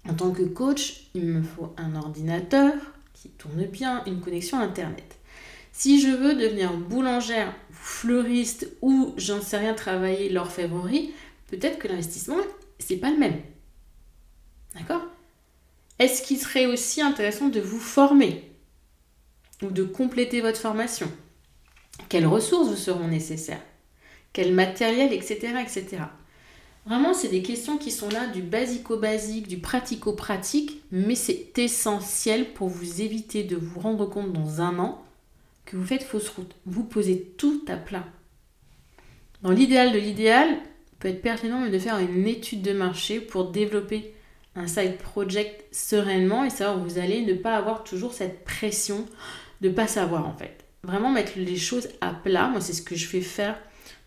En 0.09 0.15
tant 0.15 0.31
que 0.31 0.43
coach, 0.43 1.09
il 1.15 1.27
me 1.27 1.43
faut 1.43 1.75
un 1.77 1.95
ordinateur 1.95 2.75
qui 3.13 3.31
tourne 3.31 3.65
bien, 3.65 4.05
une 4.07 4.21
connexion 4.21 4.59
Internet. 4.59 5.17
Si 5.73 6.01
je 6.01 6.09
veux 6.09 6.35
devenir 6.35 6.73
boulangère, 6.77 7.55
fleuriste 7.71 8.69
ou 8.83 9.15
j'en 9.17 9.41
sais 9.41 9.59
rien 9.59 9.75
travailler 9.75 10.29
l'orfèvrerie, 10.29 11.13
peut-être 11.49 11.79
que 11.79 11.89
l'investissement, 11.89 12.39
c'est 12.79 12.97
pas 12.97 13.11
le 13.11 13.19
même. 13.19 13.41
D'accord? 14.75 15.03
Est-ce 15.99 16.23
qu'il 16.23 16.39
serait 16.39 16.67
aussi 16.67 17.01
intéressant 17.01 17.49
de 17.49 17.61
vous 17.61 17.81
former? 17.81 18.51
Ou 19.63 19.71
de 19.71 19.85
compléter 19.85 20.41
votre 20.41 20.61
formation? 20.61 21.11
Quelles 22.09 22.27
ressources 22.27 22.69
vous 22.69 22.77
seront 22.77 23.09
nécessaires? 23.09 23.63
Quel 24.33 24.55
matériel, 24.55 25.13
etc. 25.13 25.55
etc. 25.63 25.99
Vraiment, 26.87 27.13
c'est 27.13 27.29
des 27.29 27.43
questions 27.43 27.77
qui 27.77 27.91
sont 27.91 28.09
là 28.09 28.27
du 28.29 28.41
basico-basique, 28.41 29.47
du 29.47 29.59
pratico-pratique, 29.59 30.83
mais 30.91 31.15
c'est 31.15 31.59
essentiel 31.59 32.53
pour 32.55 32.69
vous 32.69 33.03
éviter 33.03 33.45
de 33.45 33.57
vous 33.57 33.81
rendre 33.81 34.07
compte 34.07 34.33
dans 34.33 34.63
un 34.63 34.79
an 34.79 35.05
que 35.67 35.77
vous 35.77 35.85
faites 35.85 36.03
fausse 36.03 36.31
route. 36.31 36.55
Vous 36.65 36.85
posez 36.85 37.35
tout 37.37 37.63
à 37.69 37.77
plat. 37.77 38.07
Dans 39.43 39.51
l'idéal 39.51 39.93
de 39.93 39.99
l'idéal, 39.99 40.49
peut 40.99 41.09
être 41.09 41.23
pertinent 41.23 41.69
de 41.69 41.79
faire 41.79 41.99
une 41.99 42.27
étude 42.27 42.63
de 42.63 42.73
marché 42.73 43.21
pour 43.21 43.51
développer 43.51 44.15
un 44.57 44.67
side 44.67 44.97
project 44.97 45.65
sereinement 45.73 46.45
et 46.45 46.51
savoir 46.51 46.79
où 46.79 46.85
vous 46.85 46.99
allez 46.99 47.25
ne 47.25 47.35
pas 47.35 47.57
avoir 47.57 47.85
toujours 47.85 48.13
cette 48.13 48.45
pression 48.45 49.07
de 49.61 49.69
pas 49.69 49.87
savoir 49.87 50.27
en 50.27 50.37
fait. 50.37 50.58
Vraiment 50.83 51.11
mettre 51.11 51.33
les 51.37 51.57
choses 51.57 51.89
à 52.01 52.13
plat, 52.13 52.49
moi 52.49 52.61
c'est 52.61 52.73
ce 52.73 52.83
que 52.83 52.95
je 52.95 53.07
fais 53.07 53.21
faire 53.21 53.59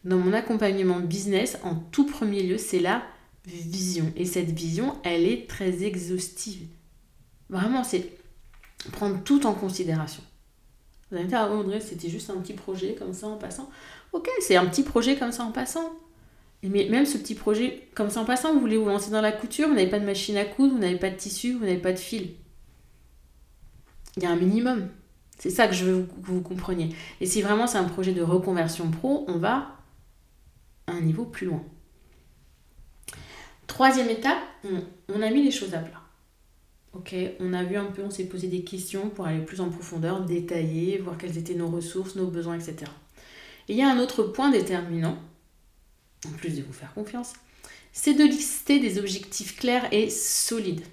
dans 0.03 0.17
mon 0.17 0.33
accompagnement 0.33 0.99
business 0.99 1.57
en 1.63 1.75
tout 1.75 2.05
premier 2.05 2.43
lieu, 2.43 2.57
c'est 2.57 2.79
la 2.79 3.03
vision. 3.45 4.11
Et 4.15 4.25
cette 4.25 4.51
vision, 4.51 4.95
elle 5.03 5.25
est 5.25 5.49
très 5.49 5.83
exhaustive. 5.83 6.67
Vraiment, 7.49 7.83
c'est 7.83 8.09
prendre 8.91 9.23
tout 9.23 9.45
en 9.45 9.53
considération. 9.53 10.23
Vous 11.09 11.17
allez 11.17 11.25
me 11.25 11.29
dire, 11.29 11.39
ah, 11.39 11.51
Audrey, 11.53 11.81
c'était 11.81 12.09
juste 12.09 12.29
un 12.29 12.37
petit 12.37 12.53
projet 12.53 12.95
comme 12.95 13.13
ça 13.13 13.27
en 13.27 13.37
passant. 13.37 13.69
Ok, 14.13 14.29
c'est 14.39 14.55
un 14.55 14.65
petit 14.65 14.83
projet 14.83 15.17
comme 15.17 15.31
ça 15.31 15.43
en 15.43 15.51
passant. 15.51 15.91
Mais 16.63 16.87
même 16.89 17.05
ce 17.05 17.17
petit 17.17 17.35
projet 17.35 17.87
comme 17.95 18.09
ça 18.09 18.21
en 18.21 18.25
passant, 18.25 18.53
vous 18.53 18.59
voulez 18.59 18.77
vous 18.77 18.85
lancer 18.85 19.11
dans 19.11 19.21
la 19.21 19.31
couture, 19.31 19.67
vous 19.67 19.73
n'avez 19.73 19.89
pas 19.89 19.99
de 19.99 20.05
machine 20.05 20.37
à 20.37 20.45
coudre, 20.45 20.73
vous 20.73 20.79
n'avez 20.79 20.97
pas 20.97 21.09
de 21.09 21.15
tissu, 21.15 21.53
vous 21.53 21.65
n'avez 21.65 21.79
pas 21.79 21.91
de 21.91 21.99
fil. 21.99 22.35
Il 24.17 24.23
y 24.23 24.25
a 24.25 24.29
un 24.29 24.35
minimum. 24.35 24.89
C'est 25.41 25.49
ça 25.49 25.67
que 25.67 25.73
je 25.73 25.85
veux 25.85 26.03
que 26.03 26.31
vous 26.31 26.41
compreniez. 26.41 26.95
Et 27.19 27.25
si 27.25 27.41
vraiment 27.41 27.65
c'est 27.65 27.79
un 27.79 27.85
projet 27.85 28.13
de 28.13 28.21
reconversion 28.21 28.91
pro, 28.91 29.25
on 29.27 29.39
va 29.39 29.75
à 30.85 30.91
un 30.91 31.01
niveau 31.01 31.25
plus 31.25 31.47
loin. 31.47 31.63
Troisième 33.65 34.09
étape, 34.09 34.37
on, 35.09 35.19
a 35.19 35.31
mis 35.31 35.41
les 35.41 35.49
choses 35.49 35.73
à 35.73 35.79
plat. 35.79 35.99
On 37.39 37.53
a 37.53 37.63
vu 37.63 37.75
un 37.75 37.85
peu, 37.85 38.03
on 38.03 38.11
s'est 38.11 38.25
posé 38.25 38.49
des 38.49 38.63
questions 38.63 39.09
pour 39.09 39.25
aller 39.25 39.43
plus 39.43 39.61
en 39.61 39.71
profondeur, 39.71 40.23
détailler, 40.25 40.99
voir 40.99 41.17
quelles 41.17 41.39
étaient 41.39 41.55
nos 41.55 41.71
ressources, 41.71 42.15
nos 42.15 42.27
besoins, 42.27 42.59
etc. 42.59 42.91
Et 43.67 43.73
il 43.73 43.77
y 43.77 43.81
a 43.81 43.89
un 43.89 43.97
autre 43.97 44.21
point 44.21 44.51
déterminant, 44.51 45.17
en 46.27 46.31
plus 46.33 46.55
de 46.55 46.61
vous 46.61 46.73
faire 46.73 46.93
confiance, 46.93 47.33
c'est 47.93 48.13
de 48.13 48.25
lister 48.25 48.79
des 48.79 48.99
objectifs 48.99 49.55
clairs 49.55 49.91
et 49.91 50.11
solides 50.11 50.83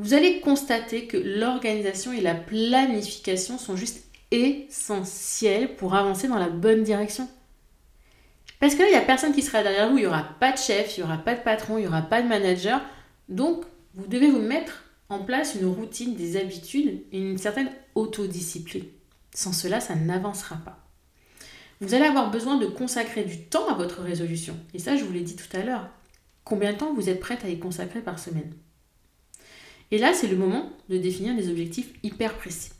vous 0.00 0.14
allez 0.14 0.40
constater 0.40 1.06
que 1.06 1.18
l'organisation 1.18 2.10
et 2.10 2.22
la 2.22 2.34
planification 2.34 3.58
sont 3.58 3.76
juste 3.76 4.02
essentielles 4.30 5.76
pour 5.76 5.94
avancer 5.94 6.26
dans 6.26 6.38
la 6.38 6.48
bonne 6.48 6.82
direction. 6.82 7.28
Parce 8.60 8.74
que 8.74 8.80
là, 8.80 8.88
il 8.88 8.92
n'y 8.92 8.96
a 8.96 9.02
personne 9.02 9.34
qui 9.34 9.42
sera 9.42 9.62
derrière 9.62 9.90
vous, 9.90 9.98
il 9.98 10.02
n'y 10.02 10.06
aura 10.06 10.22
pas 10.40 10.52
de 10.52 10.58
chef, 10.58 10.96
il 10.96 11.00
n'y 11.00 11.04
aura 11.04 11.18
pas 11.18 11.34
de 11.34 11.42
patron, 11.42 11.76
il 11.76 11.82
n'y 11.82 11.86
aura 11.86 12.00
pas 12.00 12.22
de 12.22 12.28
manager. 12.28 12.80
Donc, 13.28 13.64
vous 13.94 14.06
devez 14.06 14.30
vous 14.30 14.40
mettre 14.40 14.84
en 15.10 15.18
place 15.18 15.54
une 15.54 15.66
routine, 15.66 16.14
des 16.14 16.38
habitudes 16.38 17.02
une 17.12 17.36
certaine 17.36 17.70
autodiscipline. 17.94 18.86
Sans 19.34 19.52
cela, 19.52 19.80
ça 19.80 19.96
n'avancera 19.96 20.56
pas. 20.56 20.78
Vous 21.82 21.92
allez 21.92 22.06
avoir 22.06 22.30
besoin 22.30 22.56
de 22.56 22.66
consacrer 22.66 23.24
du 23.24 23.42
temps 23.42 23.68
à 23.68 23.74
votre 23.74 24.00
résolution. 24.00 24.56
Et 24.72 24.78
ça, 24.78 24.96
je 24.96 25.04
vous 25.04 25.12
l'ai 25.12 25.20
dit 25.20 25.36
tout 25.36 25.54
à 25.54 25.62
l'heure. 25.62 25.90
Combien 26.44 26.72
de 26.72 26.78
temps 26.78 26.94
vous 26.94 27.10
êtes 27.10 27.20
prête 27.20 27.44
à 27.44 27.50
y 27.50 27.58
consacrer 27.58 28.00
par 28.00 28.18
semaine? 28.18 28.54
Et 29.90 29.98
là, 29.98 30.12
c'est 30.12 30.28
le 30.28 30.36
moment 30.36 30.70
de 30.88 30.98
définir 30.98 31.34
des 31.34 31.48
objectifs 31.48 31.92
hyper 32.02 32.36
précis. 32.36 32.70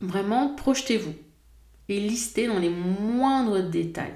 Vraiment, 0.00 0.54
projetez-vous 0.54 1.14
et 1.88 2.00
listez 2.00 2.46
dans 2.46 2.58
les 2.58 2.70
moindres 2.70 3.62
détails 3.62 4.14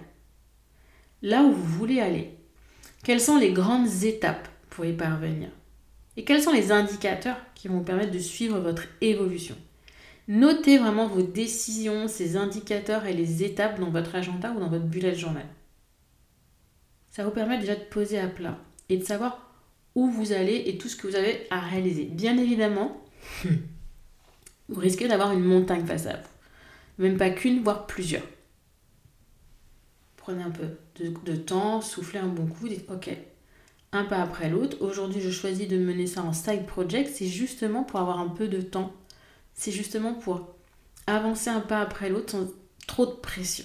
là 1.22 1.42
où 1.42 1.52
vous 1.52 1.78
voulez 1.78 2.00
aller. 2.00 2.30
Quelles 3.04 3.20
sont 3.20 3.36
les 3.36 3.52
grandes 3.52 4.04
étapes 4.04 4.48
pour 4.70 4.84
y 4.84 4.92
parvenir? 4.92 5.48
Et 6.16 6.24
quels 6.24 6.42
sont 6.42 6.52
les 6.52 6.72
indicateurs 6.72 7.38
qui 7.54 7.68
vont 7.68 7.78
vous 7.78 7.84
permettre 7.84 8.12
de 8.12 8.18
suivre 8.18 8.58
votre 8.60 8.84
évolution? 9.00 9.56
Notez 10.28 10.78
vraiment 10.78 11.06
vos 11.06 11.22
décisions, 11.22 12.08
ces 12.08 12.36
indicateurs 12.36 13.06
et 13.06 13.12
les 13.12 13.44
étapes 13.44 13.78
dans 13.78 13.90
votre 13.90 14.14
agenda 14.14 14.52
ou 14.52 14.60
dans 14.60 14.68
votre 14.68 14.84
bullet 14.84 15.14
journal. 15.14 15.46
Ça 17.10 17.24
vous 17.24 17.30
permet 17.30 17.58
déjà 17.58 17.76
de 17.76 17.84
poser 17.84 18.18
à 18.18 18.26
plat 18.26 18.58
et 18.88 18.96
de 18.96 19.04
savoir 19.04 19.45
où 19.96 20.08
vous 20.08 20.32
allez 20.32 20.62
et 20.66 20.78
tout 20.78 20.88
ce 20.88 20.94
que 20.94 21.08
vous 21.08 21.16
avez 21.16 21.46
à 21.50 21.58
réaliser. 21.58 22.04
Bien 22.04 22.36
évidemment, 22.38 23.02
vous 24.68 24.80
risquez 24.80 25.08
d'avoir 25.08 25.32
une 25.32 25.42
montagne 25.42 25.86
face 25.86 26.06
à 26.06 26.18
vous. 26.18 26.28
Même 26.98 27.16
pas 27.16 27.30
qu'une, 27.30 27.62
voire 27.62 27.86
plusieurs. 27.86 28.22
Prenez 30.18 30.42
un 30.42 30.50
peu 30.50 30.66
de, 31.02 31.36
temps, 31.36 31.80
soufflez 31.80 32.18
un 32.18 32.28
bon 32.28 32.46
coup, 32.46 32.68
dites 32.68 32.88
ok, 32.90 33.10
un 33.92 34.04
pas 34.04 34.22
après 34.22 34.50
l'autre. 34.50 34.76
Aujourd'hui, 34.80 35.20
je 35.20 35.30
choisis 35.30 35.66
de 35.66 35.78
mener 35.78 36.06
ça 36.06 36.22
en 36.22 36.32
side 36.32 36.66
project. 36.66 37.10
C'est 37.12 37.28
justement 37.28 37.82
pour 37.82 37.98
avoir 37.98 38.20
un 38.20 38.28
peu 38.28 38.48
de 38.48 38.60
temps. 38.60 38.92
C'est 39.54 39.72
justement 39.72 40.14
pour 40.14 40.54
avancer 41.06 41.48
un 41.48 41.60
pas 41.60 41.80
après 41.80 42.10
l'autre 42.10 42.32
sans 42.32 42.48
trop 42.86 43.06
de 43.06 43.12
pression. 43.12 43.64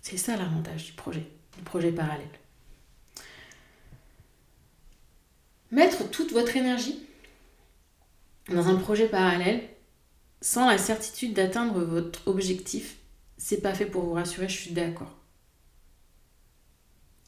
C'est 0.00 0.16
ça 0.16 0.36
l'avantage 0.36 0.86
du 0.86 0.92
projet, 0.92 1.26
du 1.56 1.62
projet 1.62 1.92
parallèle. 1.92 2.41
Mettre 5.72 6.10
toute 6.10 6.32
votre 6.32 6.54
énergie 6.56 6.98
dans 8.50 8.68
un 8.68 8.76
projet 8.76 9.08
parallèle 9.08 9.62
sans 10.42 10.68
la 10.68 10.76
certitude 10.76 11.32
d'atteindre 11.32 11.80
votre 11.80 12.28
objectif, 12.28 12.96
c'est 13.38 13.62
pas 13.62 13.72
fait 13.72 13.86
pour 13.86 14.02
vous 14.02 14.12
rassurer, 14.12 14.50
je 14.50 14.60
suis 14.60 14.72
d'accord. 14.72 15.16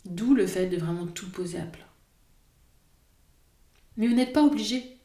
D'où 0.05 0.35
le 0.35 0.47
fait 0.47 0.67
de 0.67 0.77
vraiment 0.77 1.07
tout 1.07 1.31
poser 1.31 1.59
à 1.59 1.65
plat. 1.65 1.89
Mais 3.97 4.09
vous 4.09 4.15
n'êtes 4.15 4.35
pas 4.35 4.45
obligé 4.45 4.99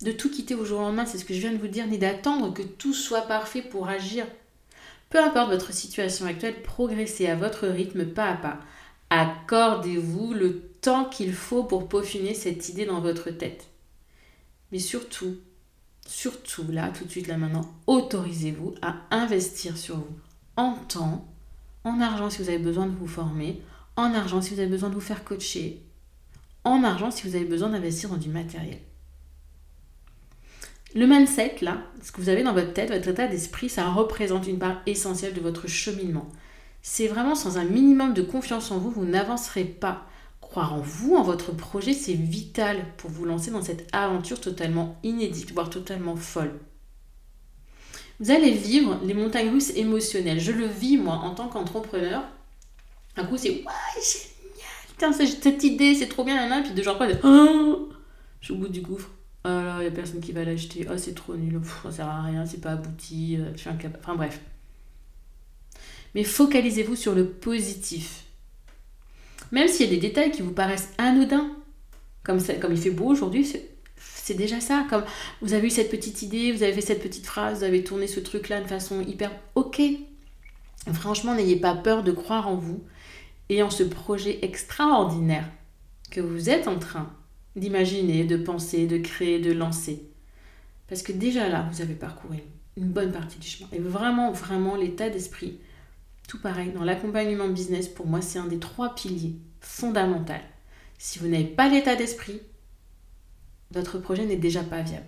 de 0.00 0.10
tout 0.10 0.30
quitter 0.30 0.56
au 0.56 0.64
jour 0.64 0.80
au 0.80 0.82
lendemain, 0.82 1.06
c'est 1.06 1.18
ce 1.18 1.24
que 1.24 1.34
je 1.34 1.40
viens 1.40 1.52
de 1.52 1.58
vous 1.58 1.68
dire, 1.68 1.86
ni 1.86 1.98
d'attendre 1.98 2.52
que 2.52 2.62
tout 2.62 2.94
soit 2.94 3.22
parfait 3.22 3.62
pour 3.62 3.88
agir. 3.88 4.26
Peu 5.10 5.22
importe 5.22 5.50
votre 5.50 5.72
situation 5.72 6.26
actuelle, 6.26 6.62
progressez 6.62 7.28
à 7.28 7.36
votre 7.36 7.68
rythme, 7.68 8.06
pas 8.06 8.30
à 8.30 8.36
pas. 8.36 8.60
Accordez-vous 9.10 10.34
le 10.34 10.60
temps 10.80 11.04
qu'il 11.06 11.32
faut 11.32 11.64
pour 11.64 11.88
peaufiner 11.88 12.34
cette 12.34 12.68
idée 12.68 12.86
dans 12.86 13.00
votre 13.00 13.30
tête. 13.30 13.68
Mais 14.70 14.78
surtout, 14.78 15.36
surtout 16.06 16.70
là, 16.70 16.90
tout 16.90 17.04
de 17.04 17.10
suite, 17.10 17.26
là 17.26 17.36
maintenant, 17.36 17.72
autorisez-vous 17.86 18.74
à 18.82 18.96
investir 19.10 19.76
sur 19.76 19.96
vous 19.96 20.18
en 20.56 20.74
temps, 20.74 21.24
en 21.84 22.00
argent 22.00 22.30
si 22.30 22.42
vous 22.42 22.48
avez 22.48 22.58
besoin 22.58 22.86
de 22.86 22.96
vous 22.96 23.06
former, 23.06 23.62
en 23.96 24.12
argent 24.12 24.42
si 24.42 24.54
vous 24.54 24.60
avez 24.60 24.68
besoin 24.68 24.88
de 24.88 24.94
vous 24.94 25.00
faire 25.00 25.24
coacher, 25.24 25.82
en 26.64 26.82
argent 26.82 27.10
si 27.10 27.28
vous 27.28 27.36
avez 27.36 27.44
besoin 27.44 27.70
d'investir 27.70 28.10
dans 28.10 28.16
du 28.16 28.28
matériel. 28.28 28.80
Le 30.94 31.06
mindset, 31.06 31.56
là, 31.60 31.82
ce 32.02 32.10
que 32.10 32.20
vous 32.20 32.28
avez 32.28 32.42
dans 32.42 32.54
votre 32.54 32.72
tête, 32.72 32.90
votre 32.90 33.08
état 33.08 33.28
d'esprit, 33.28 33.68
ça 33.68 33.88
représente 33.90 34.46
une 34.46 34.58
part 34.58 34.80
essentielle 34.86 35.34
de 35.34 35.40
votre 35.40 35.68
cheminement. 35.68 36.28
C'est 36.82 37.08
vraiment 37.08 37.34
sans 37.34 37.58
un 37.58 37.64
minimum 37.64 38.14
de 38.14 38.22
confiance 38.22 38.70
en 38.70 38.78
vous, 38.78 38.90
vous 38.90 39.04
n'avancerez 39.04 39.64
pas. 39.64 40.06
Croire 40.40 40.74
en 40.74 40.80
vous, 40.80 41.14
en 41.14 41.22
votre 41.22 41.52
projet, 41.52 41.92
c'est 41.92 42.14
vital 42.14 42.84
pour 42.96 43.10
vous 43.10 43.24
lancer 43.24 43.50
dans 43.50 43.62
cette 43.62 43.86
aventure 43.92 44.40
totalement 44.40 44.96
inédite, 45.02 45.52
voire 45.52 45.68
totalement 45.68 46.16
folle. 46.16 46.58
Vous 48.20 48.30
allez 48.30 48.52
vivre 48.52 48.98
les 49.04 49.14
montagnes 49.14 49.50
russes 49.50 49.72
émotionnelles. 49.76 50.40
Je 50.40 50.52
le 50.52 50.66
vis 50.66 50.96
moi 50.96 51.14
en 51.14 51.34
tant 51.34 51.48
qu'entrepreneur. 51.48 52.22
Un 53.16 53.24
coup 53.24 53.36
c'est 53.36 53.50
ouais 53.50 53.64
génial, 53.96 54.86
putain, 54.88 55.12
cette 55.12 55.64
idée, 55.64 55.94
c'est 55.94 56.08
trop 56.08 56.24
bien, 56.24 56.58
et 56.58 56.62
puis 56.62 56.72
deux 56.72 56.82
jours 56.82 56.94
après, 56.94 57.20
oh, 57.24 57.90
je 58.40 58.46
suis 58.46 58.54
au 58.54 58.56
bout 58.56 58.68
du 58.68 58.80
gouffre. 58.80 59.10
Oh 59.44 59.48
là, 59.48 59.76
il 59.78 59.82
n'y 59.82 59.86
a 59.86 59.90
personne 59.90 60.20
qui 60.20 60.32
va 60.32 60.44
l'acheter. 60.44 60.86
Oh, 60.90 60.96
c'est 60.96 61.14
trop 61.14 61.34
nul. 61.34 61.60
Pff, 61.60 61.82
ça 61.84 61.92
sert 61.92 62.08
à 62.08 62.22
rien, 62.22 62.44
c'est 62.44 62.60
pas 62.60 62.72
abouti. 62.72 63.36
Euh, 63.38 63.52
je 63.54 63.60
suis 63.60 63.70
incapable. 63.70 63.98
Enfin, 64.02 64.16
bref. 64.16 64.40
Mais 66.18 66.24
focalisez-vous 66.24 66.96
sur 66.96 67.14
le 67.14 67.26
positif. 67.28 68.24
Même 69.52 69.68
s'il 69.68 69.86
y 69.86 69.88
a 69.88 69.92
des 69.92 70.00
détails 70.00 70.32
qui 70.32 70.42
vous 70.42 70.50
paraissent 70.50 70.92
anodins, 70.98 71.48
comme, 72.24 72.40
ça, 72.40 72.54
il 72.54 72.76
fait 72.76 72.90
beau 72.90 73.04
aujourd'hui, 73.04 73.48
c'est 73.96 74.34
déjà 74.34 74.60
ça. 74.60 74.84
Comme 74.90 75.04
vous 75.42 75.54
avez 75.54 75.68
eu 75.68 75.70
cette 75.70 75.92
petite 75.92 76.22
idée, 76.22 76.50
vous 76.50 76.64
avez 76.64 76.72
fait 76.72 76.80
cette 76.80 77.04
petite 77.04 77.24
phrase, 77.24 77.58
vous 77.58 77.64
avez 77.64 77.84
tourné 77.84 78.08
ce 78.08 78.18
truc-là 78.18 78.60
de 78.60 78.66
façon 78.66 79.00
hyper 79.02 79.30
ok. 79.54 79.80
Franchement, 80.92 81.36
n'ayez 81.36 81.54
pas 81.54 81.76
peur 81.76 82.02
de 82.02 82.10
croire 82.10 82.48
en 82.48 82.56
vous 82.56 82.82
et 83.48 83.62
en 83.62 83.70
ce 83.70 83.84
projet 83.84 84.44
extraordinaire 84.44 85.48
que 86.10 86.20
vous 86.20 86.50
êtes 86.50 86.66
en 86.66 86.80
train 86.80 87.12
d'imaginer, 87.54 88.24
de 88.24 88.36
penser, 88.36 88.88
de 88.88 88.98
créer, 88.98 89.38
de 89.38 89.52
lancer. 89.52 90.02
Parce 90.88 91.02
que 91.02 91.12
déjà 91.12 91.48
là, 91.48 91.68
vous 91.70 91.80
avez 91.80 91.94
parcouru 91.94 92.38
une 92.76 92.88
bonne 92.88 93.12
partie 93.12 93.38
du 93.38 93.46
chemin. 93.46 93.68
Et 93.72 93.78
vraiment, 93.78 94.32
vraiment, 94.32 94.74
l'état 94.74 95.10
d'esprit, 95.10 95.60
tout 96.28 96.38
pareil, 96.38 96.72
dans 96.72 96.84
l'accompagnement 96.84 97.48
business, 97.48 97.88
pour 97.88 98.06
moi, 98.06 98.20
c'est 98.20 98.38
un 98.38 98.46
des 98.46 98.58
trois 98.58 98.94
piliers 98.94 99.36
fondamentaux. 99.60 100.34
Si 100.98 101.18
vous 101.18 101.26
n'avez 101.26 101.44
pas 101.44 101.68
l'état 101.68 101.96
d'esprit, 101.96 102.42
votre 103.70 103.98
projet 103.98 104.26
n'est 104.26 104.36
déjà 104.36 104.62
pas 104.62 104.82
viable. 104.82 105.06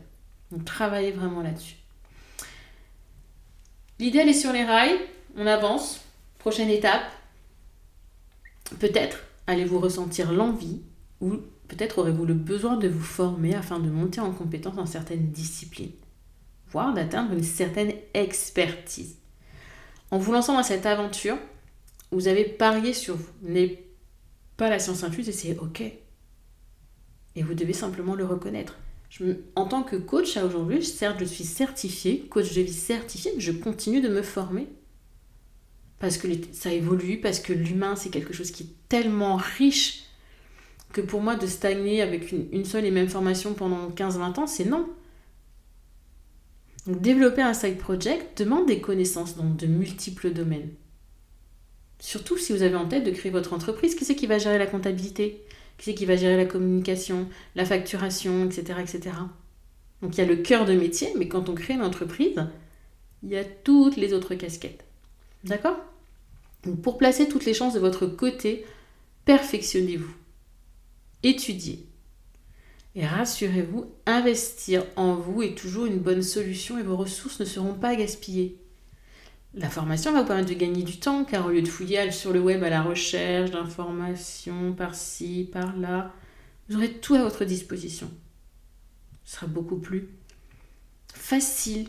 Donc 0.50 0.64
travaillez 0.64 1.12
vraiment 1.12 1.42
là-dessus. 1.42 1.76
L'idéal 3.98 4.30
est 4.30 4.34
sur 4.34 4.52
les 4.52 4.64
rails, 4.64 4.98
on 5.36 5.46
avance. 5.46 6.00
Prochaine 6.38 6.70
étape, 6.70 7.04
peut-être 8.78 9.18
allez-vous 9.46 9.78
ressentir 9.78 10.32
l'envie 10.32 10.80
ou 11.20 11.34
peut-être 11.68 11.98
aurez-vous 11.98 12.24
le 12.24 12.32
besoin 12.32 12.78
de 12.78 12.88
vous 12.88 13.04
former 13.04 13.54
afin 13.54 13.78
de 13.78 13.90
monter 13.90 14.22
en 14.22 14.32
compétence 14.32 14.76
dans 14.76 14.86
certaines 14.86 15.30
disciplines, 15.30 15.92
voire 16.70 16.94
d'atteindre 16.94 17.34
une 17.34 17.42
certaine 17.42 17.92
expertise. 18.14 19.19
En 20.10 20.18
vous 20.18 20.32
lançant 20.32 20.54
dans 20.54 20.62
cette 20.62 20.86
aventure, 20.86 21.38
vous 22.10 22.28
avez 22.28 22.44
parié 22.44 22.92
sur 22.92 23.16
vous. 23.16 23.30
N'êtes 23.42 23.78
pas 24.56 24.68
la 24.68 24.78
science 24.78 25.04
infuse 25.04 25.28
et 25.28 25.32
c'est 25.32 25.58
ok. 25.58 25.82
Et 27.36 27.42
vous 27.42 27.54
devez 27.54 27.72
simplement 27.72 28.14
le 28.14 28.24
reconnaître. 28.24 28.76
en 29.56 29.66
tant 29.66 29.82
que 29.82 29.96
coach 29.96 30.36
à 30.36 30.44
aujourd'hui, 30.44 30.84
certes, 30.84 31.18
je 31.20 31.24
suis 31.24 31.44
certifiée, 31.44 32.26
coach 32.28 32.54
de 32.54 32.60
vie 32.60 32.72
certifié, 32.72 33.32
mais 33.34 33.40
je 33.40 33.52
continue 33.52 34.00
de 34.00 34.08
me 34.08 34.22
former. 34.22 34.66
Parce 35.98 36.16
que 36.16 36.28
ça 36.52 36.72
évolue, 36.72 37.20
parce 37.20 37.40
que 37.40 37.52
l'humain, 37.52 37.94
c'est 37.94 38.10
quelque 38.10 38.32
chose 38.32 38.50
qui 38.50 38.64
est 38.64 38.88
tellement 38.88 39.36
riche 39.36 40.04
que 40.92 41.00
pour 41.00 41.20
moi, 41.20 41.36
de 41.36 41.46
stagner 41.46 42.02
avec 42.02 42.32
une, 42.32 42.64
seule 42.64 42.84
et 42.84 42.90
même 42.90 43.08
formation 43.08 43.54
pendant 43.54 43.90
15-20 43.90 44.40
ans, 44.40 44.46
c'est 44.46 44.64
non. 44.64 44.88
Développer 46.86 47.42
un 47.42 47.54
side 47.54 47.78
project 47.78 48.38
demande 48.38 48.66
des 48.66 48.80
connaissances 48.80 49.36
dans 49.36 49.48
de 49.48 49.66
multiples 49.66 50.32
domaines. 50.32 50.70
Surtout 51.98 52.38
si 52.38 52.52
vous 52.52 52.62
avez 52.62 52.76
en 52.76 52.88
tête 52.88 53.04
de 53.04 53.10
créer 53.10 53.30
votre 53.30 53.52
entreprise, 53.52 53.94
qui 53.94 54.06
c'est 54.06 54.16
qui 54.16 54.26
va 54.26 54.38
gérer 54.38 54.58
la 54.58 54.66
comptabilité? 54.66 55.44
Qui 55.76 55.84
c'est 55.84 55.94
qui 55.94 56.06
va 56.06 56.16
gérer 56.16 56.36
la 56.36 56.46
communication, 56.46 57.28
la 57.54 57.66
facturation, 57.66 58.46
etc., 58.46 58.80
etc. 58.80 59.16
Donc 60.00 60.16
il 60.16 60.18
y 60.18 60.24
a 60.24 60.26
le 60.26 60.36
cœur 60.36 60.64
de 60.64 60.72
métier, 60.72 61.12
mais 61.16 61.28
quand 61.28 61.50
on 61.50 61.54
crée 61.54 61.74
une 61.74 61.82
entreprise, 61.82 62.46
il 63.22 63.28
y 63.28 63.36
a 63.36 63.44
toutes 63.44 63.96
les 63.96 64.14
autres 64.14 64.34
casquettes. 64.34 64.84
D'accord? 65.44 65.76
Pour 66.82 66.96
placer 66.96 67.28
toutes 67.28 67.44
les 67.44 67.54
chances 67.54 67.74
de 67.74 67.80
votre 67.80 68.06
côté, 68.06 68.64
perfectionnez-vous. 69.26 70.14
Étudiez. 71.22 71.86
Et 72.94 73.06
rassurez-vous, 73.06 73.86
investir 74.06 74.84
en 74.96 75.14
vous 75.14 75.42
est 75.42 75.56
toujours 75.56 75.86
une 75.86 76.00
bonne 76.00 76.22
solution 76.22 76.78
et 76.78 76.82
vos 76.82 76.96
ressources 76.96 77.38
ne 77.38 77.44
seront 77.44 77.74
pas 77.74 77.94
gaspillées. 77.94 78.58
La 79.54 79.68
formation 79.68 80.12
va 80.12 80.22
vous 80.22 80.26
permettre 80.26 80.48
de 80.48 80.54
gagner 80.54 80.82
du 80.82 80.98
temps 80.98 81.24
car 81.24 81.46
au 81.46 81.50
lieu 81.50 81.62
de 81.62 81.68
fouiller 81.68 82.10
sur 82.10 82.32
le 82.32 82.40
web 82.40 82.62
à 82.62 82.70
la 82.70 82.82
recherche 82.82 83.50
d'informations 83.50 84.72
par-ci, 84.72 85.48
par-là, 85.52 86.12
vous 86.68 86.76
aurez 86.76 86.92
tout 86.92 87.14
à 87.14 87.22
votre 87.22 87.44
disposition. 87.44 88.10
Ce 89.24 89.36
sera 89.36 89.46
beaucoup 89.46 89.78
plus 89.78 90.08
facile, 91.12 91.88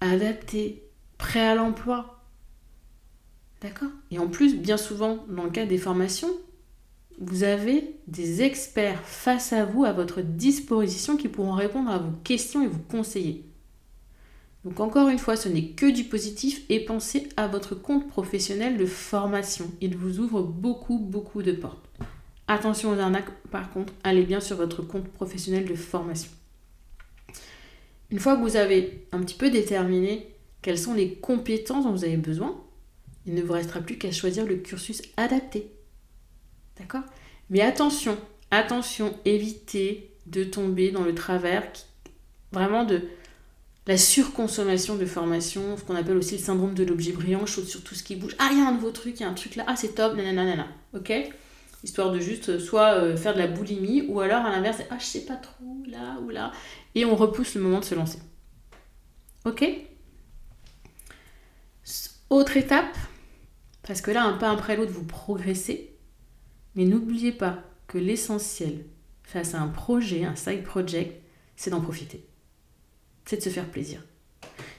adapté, 0.00 0.82
prêt 1.18 1.46
à 1.46 1.54
l'emploi. 1.54 2.24
D'accord? 3.60 3.90
Et 4.10 4.18
en 4.18 4.28
plus, 4.28 4.56
bien 4.56 4.76
souvent, 4.76 5.24
dans 5.28 5.44
le 5.44 5.50
cas 5.50 5.66
des 5.66 5.78
formations, 5.78 6.30
vous 7.18 7.44
avez 7.44 7.96
des 8.06 8.42
experts 8.42 9.00
face 9.02 9.52
à 9.52 9.64
vous, 9.64 9.84
à 9.84 9.92
votre 9.92 10.20
disposition, 10.20 11.16
qui 11.16 11.28
pourront 11.28 11.52
répondre 11.52 11.90
à 11.90 11.98
vos 11.98 12.12
questions 12.24 12.62
et 12.62 12.68
vous 12.68 12.82
conseiller. 12.90 13.44
Donc 14.64 14.80
encore 14.80 15.08
une 15.08 15.18
fois, 15.18 15.36
ce 15.36 15.48
n'est 15.48 15.68
que 15.68 15.90
du 15.90 16.04
positif 16.04 16.64
et 16.68 16.84
pensez 16.84 17.28
à 17.36 17.46
votre 17.46 17.74
compte 17.74 18.08
professionnel 18.08 18.76
de 18.76 18.84
formation. 18.84 19.70
Il 19.80 19.96
vous 19.96 20.18
ouvre 20.18 20.42
beaucoup, 20.42 20.98
beaucoup 20.98 21.42
de 21.42 21.52
portes. 21.52 21.88
Attention 22.48 22.90
aux 22.90 22.98
arnaques, 22.98 23.30
par 23.50 23.70
contre, 23.70 23.92
allez 24.02 24.24
bien 24.24 24.40
sur 24.40 24.56
votre 24.56 24.82
compte 24.82 25.08
professionnel 25.08 25.66
de 25.66 25.74
formation. 25.74 26.30
Une 28.10 28.18
fois 28.18 28.36
que 28.36 28.42
vous 28.42 28.56
avez 28.56 29.06
un 29.12 29.20
petit 29.20 29.36
peu 29.36 29.50
déterminé 29.50 30.34
quelles 30.62 30.78
sont 30.78 30.94
les 30.94 31.14
compétences 31.14 31.84
dont 31.84 31.92
vous 31.92 32.04
avez 32.04 32.16
besoin, 32.16 32.60
il 33.24 33.34
ne 33.34 33.42
vous 33.42 33.52
restera 33.52 33.80
plus 33.80 33.98
qu'à 33.98 34.12
choisir 34.12 34.44
le 34.46 34.56
cursus 34.56 35.02
adapté 35.16 35.75
D'accord? 36.78 37.02
Mais 37.50 37.60
attention, 37.60 38.18
attention, 38.50 39.16
évitez 39.24 40.10
de 40.26 40.44
tomber 40.44 40.90
dans 40.90 41.04
le 41.04 41.14
travers 41.14 41.62
vraiment 42.52 42.84
de 42.84 43.02
la 43.86 43.96
surconsommation 43.96 44.96
de 44.96 45.06
formation, 45.06 45.76
ce 45.76 45.84
qu'on 45.84 45.94
appelle 45.94 46.16
aussi 46.16 46.36
le 46.36 46.42
syndrome 46.42 46.74
de 46.74 46.84
l'objet 46.84 47.12
brillant, 47.12 47.46
chose 47.46 47.68
sur 47.68 47.84
tout 47.84 47.94
ce 47.94 48.02
qui 48.02 48.16
bouge. 48.16 48.34
Ah, 48.38 48.48
il 48.50 48.58
y 48.58 48.60
a 48.60 48.68
un 48.68 48.72
nouveau 48.72 48.90
truc, 48.90 49.20
il 49.20 49.22
y 49.22 49.26
a 49.26 49.28
un 49.28 49.34
truc 49.34 49.54
là, 49.54 49.64
ah, 49.68 49.76
c'est 49.76 49.94
top, 49.94 50.16
nanana, 50.16 50.66
ok? 50.92 51.12
Histoire 51.84 52.10
de 52.10 52.18
juste 52.18 52.48
euh, 52.48 52.58
soit 52.58 52.94
euh, 52.94 53.16
faire 53.16 53.34
de 53.34 53.38
la 53.38 53.46
boulimie, 53.46 54.02
ou 54.08 54.20
alors 54.20 54.44
à 54.44 54.50
l'inverse, 54.50 54.78
ah, 54.90 54.96
je 54.98 55.04
sais 55.04 55.24
pas 55.24 55.36
trop, 55.36 55.82
là 55.86 56.18
ou 56.24 56.30
là, 56.30 56.50
et 56.96 57.04
on 57.04 57.14
repousse 57.14 57.54
le 57.54 57.60
moment 57.60 57.78
de 57.78 57.84
se 57.84 57.94
lancer. 57.94 58.18
Ok? 59.44 59.64
Autre 62.28 62.56
étape, 62.56 62.96
parce 63.86 64.00
que 64.00 64.10
là, 64.10 64.24
un 64.24 64.32
pas 64.32 64.50
après 64.50 64.76
l'autre, 64.76 64.90
vous 64.90 65.04
progressez, 65.04 65.95
mais 66.76 66.84
n'oubliez 66.84 67.32
pas 67.32 67.62
que 67.88 67.98
l'essentiel 67.98 68.84
face 69.22 69.54
à 69.54 69.60
un 69.60 69.68
projet, 69.68 70.24
un 70.24 70.36
side 70.36 70.62
project, 70.62 71.20
c'est 71.56 71.70
d'en 71.70 71.80
profiter. 71.80 72.24
C'est 73.24 73.38
de 73.38 73.42
se 73.42 73.48
faire 73.48 73.68
plaisir. 73.68 74.04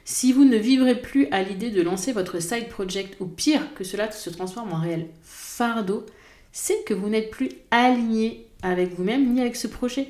Si 0.06 0.32
vous 0.32 0.46
ne 0.46 0.56
vivrez 0.56 1.02
plus 1.02 1.28
à 1.32 1.44
l'idée 1.44 1.70
de 1.70 1.82
lancer 1.82 2.14
votre 2.14 2.40
side 2.40 2.70
project, 2.70 3.20
ou 3.20 3.26
pire 3.26 3.74
que 3.74 3.84
cela 3.84 4.10
se 4.10 4.30
transforme 4.30 4.72
en 4.72 4.80
réel 4.80 5.08
fardeau, 5.22 6.06
c'est 6.54 6.86
que 6.86 6.94
vous 6.94 7.10
n'êtes 7.10 7.30
plus 7.30 7.50
aligné 7.72 8.48
avec 8.62 8.94
vous-même 8.94 9.34
ni 9.34 9.42
avec 9.42 9.58
ce 9.58 9.68
projet. 9.68 10.10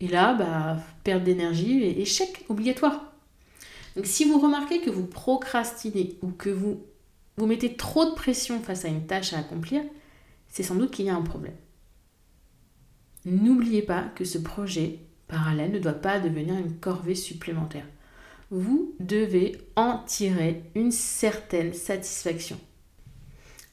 Et 0.00 0.08
là, 0.08 0.34
bah, 0.34 0.76
perte 1.02 1.24
d'énergie 1.24 1.82
et 1.82 2.00
échec 2.00 2.44
obligatoire. 2.48 3.12
Donc 3.96 4.06
si 4.06 4.24
vous 4.24 4.38
remarquez 4.38 4.80
que 4.80 4.90
vous 4.90 5.06
procrastinez 5.06 6.16
ou 6.22 6.28
que 6.28 6.50
vous 6.50 6.82
vous 7.38 7.46
mettez 7.46 7.74
trop 7.74 8.04
de 8.04 8.14
pression 8.14 8.60
face 8.60 8.84
à 8.84 8.88
une 8.88 9.06
tâche 9.06 9.32
à 9.32 9.38
accomplir, 9.38 9.82
c'est 10.56 10.62
sans 10.62 10.76
doute 10.76 10.90
qu'il 10.90 11.04
y 11.04 11.10
a 11.10 11.14
un 11.14 11.20
problème. 11.20 11.52
N'oubliez 13.26 13.82
pas 13.82 14.04
que 14.14 14.24
ce 14.24 14.38
projet 14.38 15.00
parallèle 15.28 15.70
ne 15.70 15.78
doit 15.78 15.92
pas 15.92 16.18
devenir 16.18 16.56
une 16.56 16.78
corvée 16.78 17.14
supplémentaire. 17.14 17.84
Vous 18.50 18.94
devez 18.98 19.58
en 19.76 19.98
tirer 20.06 20.62
une 20.74 20.92
certaine 20.92 21.74
satisfaction. 21.74 22.58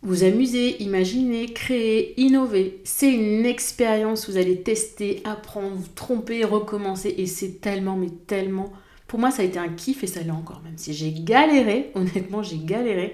Vous 0.02 0.26
amuser, 0.26 0.84
imaginer, 0.84 1.54
créer, 1.54 2.20
innover, 2.20 2.82
c'est 2.84 3.14
une 3.14 3.46
expérience. 3.46 4.30
Vous 4.30 4.36
allez 4.36 4.62
tester, 4.62 5.22
apprendre, 5.24 5.78
vous 5.78 5.88
tromper, 5.96 6.44
recommencer. 6.44 7.16
Et 7.18 7.28
c'est 7.28 7.62
tellement, 7.62 7.96
mais 7.96 8.12
tellement. 8.28 8.74
Pour 9.08 9.20
moi, 9.20 9.32
ça 9.32 9.44
a 9.44 9.46
été 9.46 9.58
un 9.58 9.70
kiff 9.70 10.04
et 10.04 10.08
ça 10.08 10.20
l'est 10.20 10.32
encore. 10.32 10.62
Même 10.64 10.78
si 10.78 10.94
j'ai 10.94 11.14
galéré, 11.14 11.92
honnêtement, 11.96 12.44
j'ai 12.44 12.58
galéré. 12.58 13.14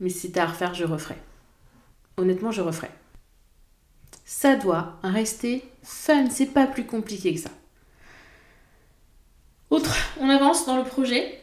Mais 0.00 0.10
si 0.10 0.18
c'était 0.18 0.40
à 0.40 0.46
refaire, 0.48 0.74
je 0.74 0.84
referai. 0.84 1.16
Honnêtement, 2.18 2.50
je 2.50 2.60
referai 2.60 2.90
ça 4.26 4.56
doit 4.56 4.98
rester 5.04 5.62
fun, 5.82 6.28
c'est 6.28 6.52
pas 6.52 6.66
plus 6.66 6.84
compliqué 6.84 7.32
que 7.32 7.40
ça. 7.40 7.50
Autre, 9.70 9.96
on 10.20 10.28
avance 10.28 10.66
dans 10.66 10.76
le 10.76 10.84
projet, 10.84 11.40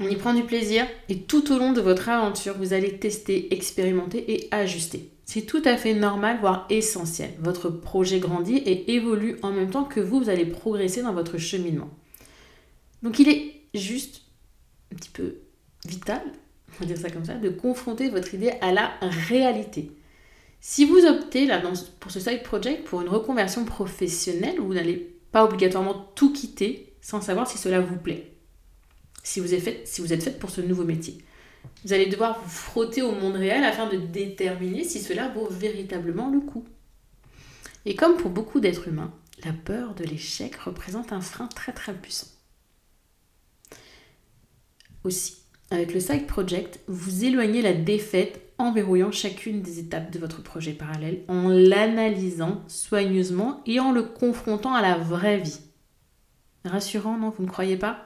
on 0.00 0.08
y 0.08 0.16
prend 0.16 0.32
du 0.32 0.42
plaisir 0.42 0.86
et 1.10 1.20
tout 1.20 1.52
au 1.52 1.58
long 1.58 1.72
de 1.72 1.82
votre 1.82 2.08
aventure, 2.08 2.56
vous 2.56 2.72
allez 2.72 2.98
tester, 2.98 3.54
expérimenter 3.54 4.32
et 4.32 4.48
ajuster. 4.50 5.10
C'est 5.26 5.42
tout 5.42 5.60
à 5.66 5.76
fait 5.76 5.92
normal, 5.92 6.38
voire 6.40 6.66
essentiel. 6.70 7.30
Votre 7.40 7.68
projet 7.68 8.20
grandit 8.20 8.56
et 8.56 8.94
évolue 8.94 9.36
en 9.42 9.52
même 9.52 9.70
temps 9.70 9.84
que 9.84 10.00
vous, 10.00 10.20
vous 10.20 10.30
allez 10.30 10.46
progresser 10.46 11.02
dans 11.02 11.12
votre 11.12 11.36
cheminement. 11.36 11.90
Donc 13.02 13.18
il 13.18 13.28
est 13.28 13.52
juste 13.74 14.22
un 14.92 14.96
petit 14.96 15.10
peu 15.10 15.34
vital, 15.86 16.22
on 16.74 16.80
va 16.80 16.86
dire 16.86 16.96
ça 16.96 17.10
comme 17.10 17.26
ça, 17.26 17.34
de 17.34 17.50
confronter 17.50 18.08
votre 18.08 18.32
idée 18.32 18.52
à 18.62 18.72
la 18.72 18.92
réalité. 19.28 19.92
Si 20.60 20.84
vous 20.84 21.04
optez 21.04 21.48
pour 22.00 22.10
ce 22.10 22.20
side 22.20 22.42
project 22.42 22.84
pour 22.84 23.00
une 23.00 23.08
reconversion 23.08 23.64
professionnelle, 23.64 24.58
vous 24.58 24.74
n'allez 24.74 25.16
pas 25.30 25.44
obligatoirement 25.44 26.10
tout 26.14 26.32
quitter 26.32 26.94
sans 27.00 27.20
savoir 27.20 27.48
si 27.48 27.58
cela 27.58 27.80
vous 27.80 27.96
plaît. 27.96 28.32
Si 29.22 29.40
vous 29.40 29.54
êtes 29.54 29.62
fait, 29.62 29.82
si 29.86 30.00
vous 30.00 30.12
êtes 30.12 30.22
fait 30.22 30.38
pour 30.38 30.50
ce 30.50 30.60
nouveau 30.60 30.84
métier. 30.84 31.18
Vous 31.84 31.92
allez 31.92 32.06
devoir 32.06 32.40
vous 32.42 32.50
frotter 32.50 33.02
au 33.02 33.12
monde 33.12 33.36
réel 33.36 33.62
afin 33.62 33.88
de 33.88 33.96
déterminer 33.96 34.84
si 34.84 35.00
cela 35.00 35.28
vaut 35.28 35.48
véritablement 35.48 36.30
le 36.30 36.40
coup. 36.40 36.64
Et 37.84 37.94
comme 37.94 38.16
pour 38.16 38.30
beaucoup 38.30 38.60
d'êtres 38.60 38.88
humains, 38.88 39.12
la 39.44 39.52
peur 39.52 39.94
de 39.94 40.04
l'échec 40.04 40.56
représente 40.56 41.12
un 41.12 41.20
frein 41.20 41.46
très 41.46 41.72
très 41.72 41.94
puissant. 41.94 42.26
Aussi, 45.04 45.38
avec 45.70 45.94
le 45.94 46.00
side 46.00 46.26
project, 46.26 46.80
vous 46.88 47.24
éloignez 47.24 47.62
la 47.62 47.74
défaite 47.74 48.47
en 48.58 48.72
verrouillant 48.72 49.12
chacune 49.12 49.62
des 49.62 49.78
étapes 49.78 50.10
de 50.10 50.18
votre 50.18 50.42
projet 50.42 50.72
parallèle, 50.72 51.22
en 51.28 51.48
l'analysant 51.48 52.62
soigneusement 52.66 53.62
et 53.66 53.78
en 53.80 53.92
le 53.92 54.02
confrontant 54.02 54.74
à 54.74 54.82
la 54.82 54.98
vraie 54.98 55.38
vie. 55.38 55.60
Rassurant, 56.64 57.16
non 57.16 57.30
Vous 57.30 57.44
ne 57.44 57.48
croyez 57.48 57.76
pas? 57.76 58.04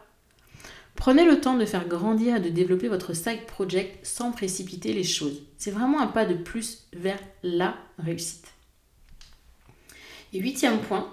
Prenez 0.95 1.25
le 1.25 1.41
temps 1.41 1.57
de 1.57 1.65
faire 1.65 1.89
grandir 1.89 2.37
et 2.37 2.41
de 2.41 2.51
développer 2.51 2.89
votre 2.89 3.15
side 3.15 3.47
project 3.47 4.05
sans 4.07 4.31
précipiter 4.31 4.93
les 4.93 5.05
choses. 5.05 5.43
C'est 5.57 5.71
vraiment 5.71 6.01
un 6.01 6.07
pas 6.07 6.27
de 6.27 6.35
plus 6.35 6.87
vers 6.93 7.19
la 7.43 7.75
réussite. 7.99 8.53
Et 10.35 10.39
huitième 10.39 10.79
point, 10.81 11.09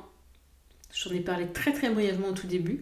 j'en 0.93 1.11
ai 1.11 1.21
parlé 1.21 1.47
très 1.47 1.73
très 1.73 1.89
brièvement 1.89 2.27
au 2.27 2.33
tout 2.33 2.47
début, 2.47 2.81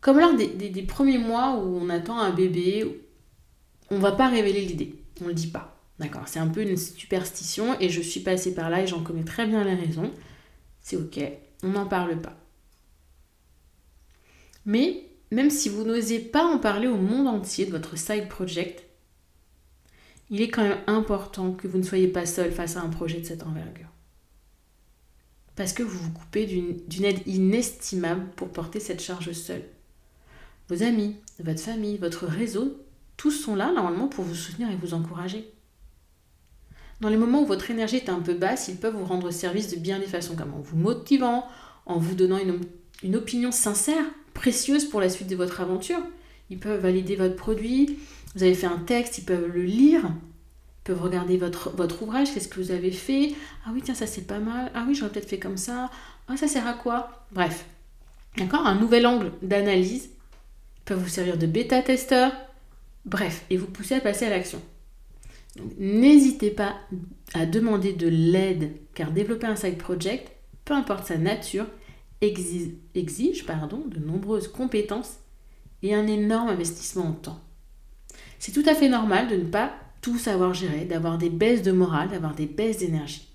comme 0.00 0.20
lors 0.20 0.34
des, 0.34 0.46
des 0.46 0.82
premiers 0.82 1.18
mois 1.18 1.56
où 1.56 1.78
on 1.78 1.88
attend 1.88 2.18
un 2.18 2.30
bébé, 2.30 3.02
on 3.90 3.96
ne 3.96 4.02
va 4.02 4.12
pas 4.12 4.28
révéler 4.28 4.62
l'idée. 4.62 4.94
On 5.20 5.24
ne 5.24 5.28
le 5.28 5.34
dit 5.34 5.48
pas. 5.48 5.76
D'accord 5.98 6.28
C'est 6.28 6.38
un 6.38 6.48
peu 6.48 6.62
une 6.62 6.76
superstition 6.76 7.78
et 7.80 7.88
je 7.88 8.00
suis 8.00 8.20
passée 8.20 8.54
par 8.54 8.70
là 8.70 8.82
et 8.82 8.86
j'en 8.86 9.02
connais 9.02 9.24
très 9.24 9.46
bien 9.46 9.64
les 9.64 9.74
raisons. 9.74 10.12
C'est 10.80 10.96
ok, 10.96 11.18
on 11.62 11.68
n'en 11.68 11.86
parle 11.86 12.20
pas. 12.20 12.36
Mais 14.66 15.06
même 15.30 15.50
si 15.50 15.68
vous 15.68 15.84
n'osez 15.84 16.18
pas 16.18 16.44
en 16.44 16.58
parler 16.58 16.86
au 16.86 16.96
monde 16.96 17.28
entier 17.28 17.66
de 17.66 17.70
votre 17.70 17.96
side 17.96 18.28
project, 18.28 18.84
il 20.28 20.42
est 20.42 20.48
quand 20.48 20.62
même 20.62 20.80
important 20.86 21.52
que 21.52 21.68
vous 21.68 21.78
ne 21.78 21.82
soyez 21.82 22.08
pas 22.08 22.26
seul 22.26 22.52
face 22.52 22.76
à 22.76 22.82
un 22.82 22.88
projet 22.88 23.20
de 23.20 23.26
cette 23.26 23.44
envergure. 23.44 23.88
Parce 25.54 25.72
que 25.72 25.82
vous 25.82 25.98
vous 25.98 26.12
coupez 26.12 26.46
d'une 26.46 27.04
aide 27.04 27.26
inestimable 27.26 28.26
pour 28.36 28.50
porter 28.50 28.80
cette 28.80 29.00
charge 29.00 29.32
seule. 29.32 29.64
Vos 30.68 30.82
amis, 30.82 31.16
votre 31.38 31.60
famille, 31.60 31.96
votre 31.96 32.26
réseau 32.26 32.85
tous 33.16 33.30
sont 33.30 33.54
là 33.54 33.72
normalement 33.72 34.08
pour 34.08 34.24
vous 34.24 34.34
soutenir 34.34 34.70
et 34.70 34.76
vous 34.76 34.94
encourager. 34.94 35.50
Dans 37.00 37.08
les 37.08 37.16
moments 37.16 37.42
où 37.42 37.46
votre 37.46 37.70
énergie 37.70 37.96
est 37.96 38.08
un 38.08 38.20
peu 38.20 38.34
basse, 38.34 38.68
ils 38.68 38.76
peuvent 38.76 38.96
vous 38.96 39.04
rendre 39.04 39.30
service 39.30 39.70
de 39.70 39.76
bien 39.76 39.98
des 39.98 40.06
façons, 40.06 40.34
comme 40.34 40.54
en 40.54 40.60
vous 40.60 40.76
motivant, 40.76 41.46
en 41.84 41.98
vous 41.98 42.14
donnant 42.14 42.38
une, 42.38 43.16
opinion 43.16 43.52
sincère, 43.52 44.04
précieuse 44.32 44.86
pour 44.86 45.00
la 45.00 45.08
suite 45.08 45.28
de 45.28 45.36
votre 45.36 45.60
aventure. 45.60 46.00
Ils 46.48 46.58
peuvent 46.58 46.80
valider 46.80 47.16
votre 47.16 47.36
produit, 47.36 47.98
vous 48.34 48.42
avez 48.42 48.54
fait 48.54 48.66
un 48.66 48.78
texte, 48.78 49.18
ils 49.18 49.24
peuvent 49.24 49.50
le 49.52 49.62
lire, 49.62 50.02
ils 50.04 50.84
peuvent 50.84 51.02
regarder 51.02 51.36
votre, 51.36 51.70
votre 51.70 52.02
ouvrage, 52.02 52.32
qu'est-ce 52.32 52.48
que 52.48 52.60
vous 52.60 52.70
avez 52.70 52.92
fait. 52.92 53.34
Ah 53.66 53.70
oui, 53.74 53.82
tiens, 53.84 53.94
ça 53.94 54.06
c'est 54.06 54.26
pas 54.26 54.38
mal. 54.38 54.70
Ah 54.74 54.84
oui, 54.88 54.94
j'aurais 54.94 55.10
peut-être 55.10 55.28
fait 55.28 55.38
comme 55.38 55.56
ça. 55.58 55.90
Ah, 56.28 56.36
ça 56.36 56.48
sert 56.48 56.66
à 56.66 56.74
quoi? 56.74 57.26
Bref. 57.32 57.66
D'accord? 58.38 58.66
Un 58.66 58.74
nouvel 58.74 59.06
angle 59.06 59.32
d'analyse. 59.42 60.10
Ils 60.78 60.84
peuvent 60.84 61.02
vous 61.02 61.08
servir 61.08 61.36
de 61.36 61.46
bêta-testeur, 61.46 62.32
Bref, 63.06 63.44
et 63.50 63.56
vous 63.56 63.66
pousser 63.66 63.94
à 63.94 64.00
passer 64.00 64.26
à 64.26 64.30
l'action. 64.30 64.60
N'hésitez 65.78 66.50
pas 66.50 66.76
à 67.32 67.46
demander 67.46 67.92
de 67.92 68.08
l'aide, 68.08 68.72
car 68.94 69.12
développer 69.12 69.46
un 69.46 69.56
side 69.56 69.78
project, 69.78 70.30
peu 70.64 70.74
importe 70.74 71.06
sa 71.06 71.16
nature, 71.16 71.66
exige, 72.20 72.74
de 72.94 74.00
nombreuses 74.00 74.48
compétences 74.48 75.18
et 75.82 75.94
un 75.94 76.06
énorme 76.06 76.48
investissement 76.48 77.06
en 77.06 77.12
temps. 77.12 77.40
C'est 78.38 78.52
tout 78.52 78.68
à 78.68 78.74
fait 78.74 78.88
normal 78.88 79.28
de 79.28 79.36
ne 79.36 79.44
pas 79.44 79.72
tout 80.02 80.18
savoir 80.18 80.52
gérer, 80.52 80.84
d'avoir 80.84 81.16
des 81.16 81.30
baisses 81.30 81.62
de 81.62 81.72
morale, 81.72 82.08
d'avoir 82.08 82.34
des 82.34 82.46
baisses 82.46 82.78
d'énergie. 82.78 83.28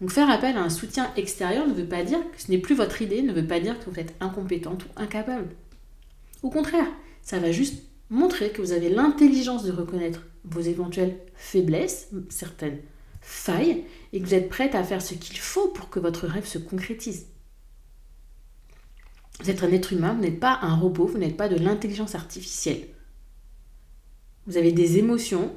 Donc 0.00 0.10
faire 0.10 0.30
appel 0.30 0.56
à 0.56 0.62
un 0.62 0.70
soutien 0.70 1.10
extérieur 1.16 1.66
ne 1.66 1.74
veut 1.74 1.88
pas 1.88 2.04
dire 2.04 2.18
que 2.18 2.40
ce 2.40 2.50
n'est 2.50 2.58
plus 2.58 2.74
votre 2.74 3.02
idée, 3.02 3.22
ne 3.22 3.32
veut 3.32 3.46
pas 3.46 3.60
dire 3.60 3.78
que 3.78 3.90
vous 3.90 3.98
êtes 3.98 4.14
incompétente 4.20 4.84
ou 4.84 4.88
incapable. 4.96 5.48
Au 6.42 6.50
contraire, 6.50 6.86
ça 7.22 7.38
va 7.38 7.50
juste 7.50 7.82
Montrez 8.10 8.50
que 8.50 8.62
vous 8.62 8.72
avez 8.72 8.88
l'intelligence 8.88 9.64
de 9.64 9.72
reconnaître 9.72 10.26
vos 10.44 10.60
éventuelles 10.60 11.18
faiblesses, 11.34 12.08
certaines 12.30 12.80
failles, 13.20 13.84
et 14.12 14.20
que 14.20 14.26
vous 14.26 14.34
êtes 14.34 14.48
prête 14.48 14.74
à 14.74 14.82
faire 14.82 15.02
ce 15.02 15.14
qu'il 15.14 15.38
faut 15.38 15.68
pour 15.68 15.90
que 15.90 16.00
votre 16.00 16.26
rêve 16.26 16.46
se 16.46 16.58
concrétise. 16.58 17.26
Vous 19.40 19.50
êtes 19.50 19.62
un 19.62 19.70
être 19.70 19.92
humain, 19.92 20.14
vous 20.14 20.22
n'êtes 20.22 20.40
pas 20.40 20.58
un 20.62 20.74
robot, 20.74 21.06
vous 21.06 21.18
n'êtes 21.18 21.36
pas 21.36 21.48
de 21.48 21.56
l'intelligence 21.56 22.14
artificielle. 22.14 22.88
Vous 24.46 24.56
avez 24.56 24.72
des 24.72 24.98
émotions, 24.98 25.54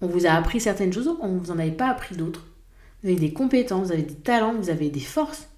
on 0.00 0.06
vous 0.06 0.26
a 0.26 0.30
appris 0.30 0.60
certaines 0.60 0.92
choses, 0.92 1.14
on 1.20 1.34
ne 1.34 1.38
vous 1.38 1.50
en 1.50 1.58
avait 1.58 1.70
pas 1.70 1.90
appris 1.90 2.16
d'autres. 2.16 2.46
Vous 3.02 3.10
avez 3.10 3.18
des 3.18 3.32
compétences, 3.32 3.88
vous 3.88 3.92
avez 3.92 4.02
des 4.02 4.14
talents, 4.14 4.54
vous 4.54 4.70
avez 4.70 4.88
des 4.88 5.00
forces. 5.00 5.48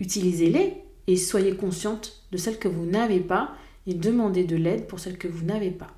Utilisez-les 0.00 0.82
et 1.06 1.16
soyez 1.16 1.54
consciente 1.54 2.26
de 2.32 2.36
celles 2.36 2.58
que 2.58 2.68
vous 2.68 2.84
n'avez 2.84 3.20
pas 3.20 3.54
et 3.86 3.94
demandez 3.94 4.44
de 4.44 4.56
l'aide 4.56 4.86
pour 4.86 5.00
celles 5.00 5.18
que 5.18 5.28
vous 5.28 5.44
n'avez 5.44 5.70
pas. 5.70 5.90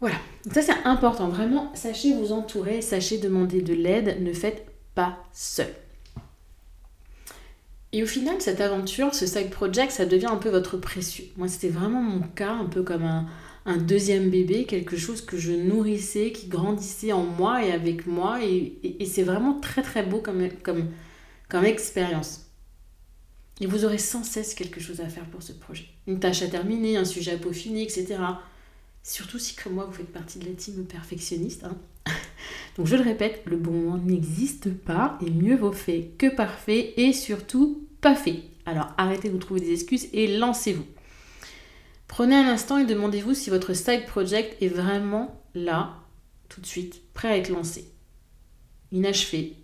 Voilà, 0.00 0.16
ça 0.52 0.62
c'est 0.62 0.84
important, 0.84 1.28
vraiment, 1.28 1.74
sachez 1.74 2.14
vous 2.14 2.32
entourer, 2.32 2.82
sachez 2.82 3.18
demander 3.18 3.62
de 3.62 3.72
l'aide, 3.72 4.22
ne 4.22 4.32
faites 4.32 4.66
pas 4.94 5.18
seul. 5.32 5.72
Et 7.92 8.02
au 8.02 8.06
final, 8.06 8.36
cette 8.40 8.60
aventure, 8.60 9.14
ce 9.14 9.26
side 9.26 9.48
project, 9.48 9.90
ça 9.90 10.04
devient 10.04 10.26
un 10.26 10.36
peu 10.36 10.50
votre 10.50 10.76
précieux. 10.76 11.24
Moi, 11.38 11.48
c'était 11.48 11.70
vraiment 11.70 12.02
mon 12.02 12.20
cas, 12.20 12.52
un 12.52 12.66
peu 12.66 12.82
comme 12.82 13.04
un, 13.04 13.76
deuxième 13.78 14.28
bébé, 14.28 14.64
quelque 14.64 14.96
chose 14.96 15.22
que 15.22 15.38
je 15.38 15.52
nourrissais, 15.52 16.30
qui 16.30 16.48
grandissait 16.48 17.12
en 17.12 17.22
moi 17.22 17.64
et 17.64 17.72
avec 17.72 18.06
moi. 18.06 18.40
Et, 18.44 18.98
c'est 19.06 19.22
vraiment 19.22 19.54
très 19.60 19.80
très 19.82 20.02
beau 20.02 20.18
comme, 20.18 20.46
comme, 20.62 20.88
comme 21.48 21.64
expérience. 21.64 22.45
Et 23.60 23.66
vous 23.66 23.84
aurez 23.84 23.98
sans 23.98 24.22
cesse 24.22 24.54
quelque 24.54 24.80
chose 24.80 25.00
à 25.00 25.08
faire 25.08 25.24
pour 25.26 25.42
ce 25.42 25.52
projet. 25.52 25.86
Une 26.06 26.20
tâche 26.20 26.42
à 26.42 26.48
terminer, 26.48 26.96
un 26.96 27.04
sujet 27.04 27.32
à 27.32 27.38
peaufiner, 27.38 27.82
etc. 27.82 28.16
Surtout 29.02 29.38
si, 29.38 29.54
comme 29.54 29.74
moi, 29.74 29.84
vous 29.84 29.92
faites 29.92 30.12
partie 30.12 30.38
de 30.38 30.46
la 30.46 30.54
team 30.54 30.84
perfectionniste. 30.84 31.64
Hein. 31.64 31.76
Donc, 32.76 32.86
je 32.86 32.96
le 32.96 33.02
répète, 33.02 33.42
le 33.46 33.56
bon 33.56 33.72
moment 33.72 33.98
n'existe 33.98 34.70
pas 34.74 35.18
et 35.24 35.30
mieux 35.30 35.56
vaut 35.56 35.72
fait 35.72 36.10
que 36.18 36.26
parfait 36.26 36.92
et 36.96 37.12
surtout 37.12 37.86
pas 38.00 38.14
fait. 38.14 38.42
Alors, 38.66 38.88
arrêtez 38.98 39.28
de 39.28 39.32
vous 39.32 39.38
trouver 39.38 39.60
des 39.60 39.72
excuses 39.72 40.08
et 40.12 40.36
lancez-vous. 40.36 40.84
Prenez 42.08 42.34
un 42.34 42.48
instant 42.48 42.78
et 42.78 42.84
demandez-vous 42.84 43.34
si 43.34 43.48
votre 43.48 43.74
side 43.74 44.06
project 44.06 44.60
est 44.62 44.68
vraiment 44.68 45.42
là, 45.54 45.94
tout 46.48 46.60
de 46.60 46.66
suite, 46.66 47.02
prêt 47.14 47.28
à 47.28 47.36
être 47.36 47.48
lancé. 47.48 47.88
Inachevé. 48.92 49.54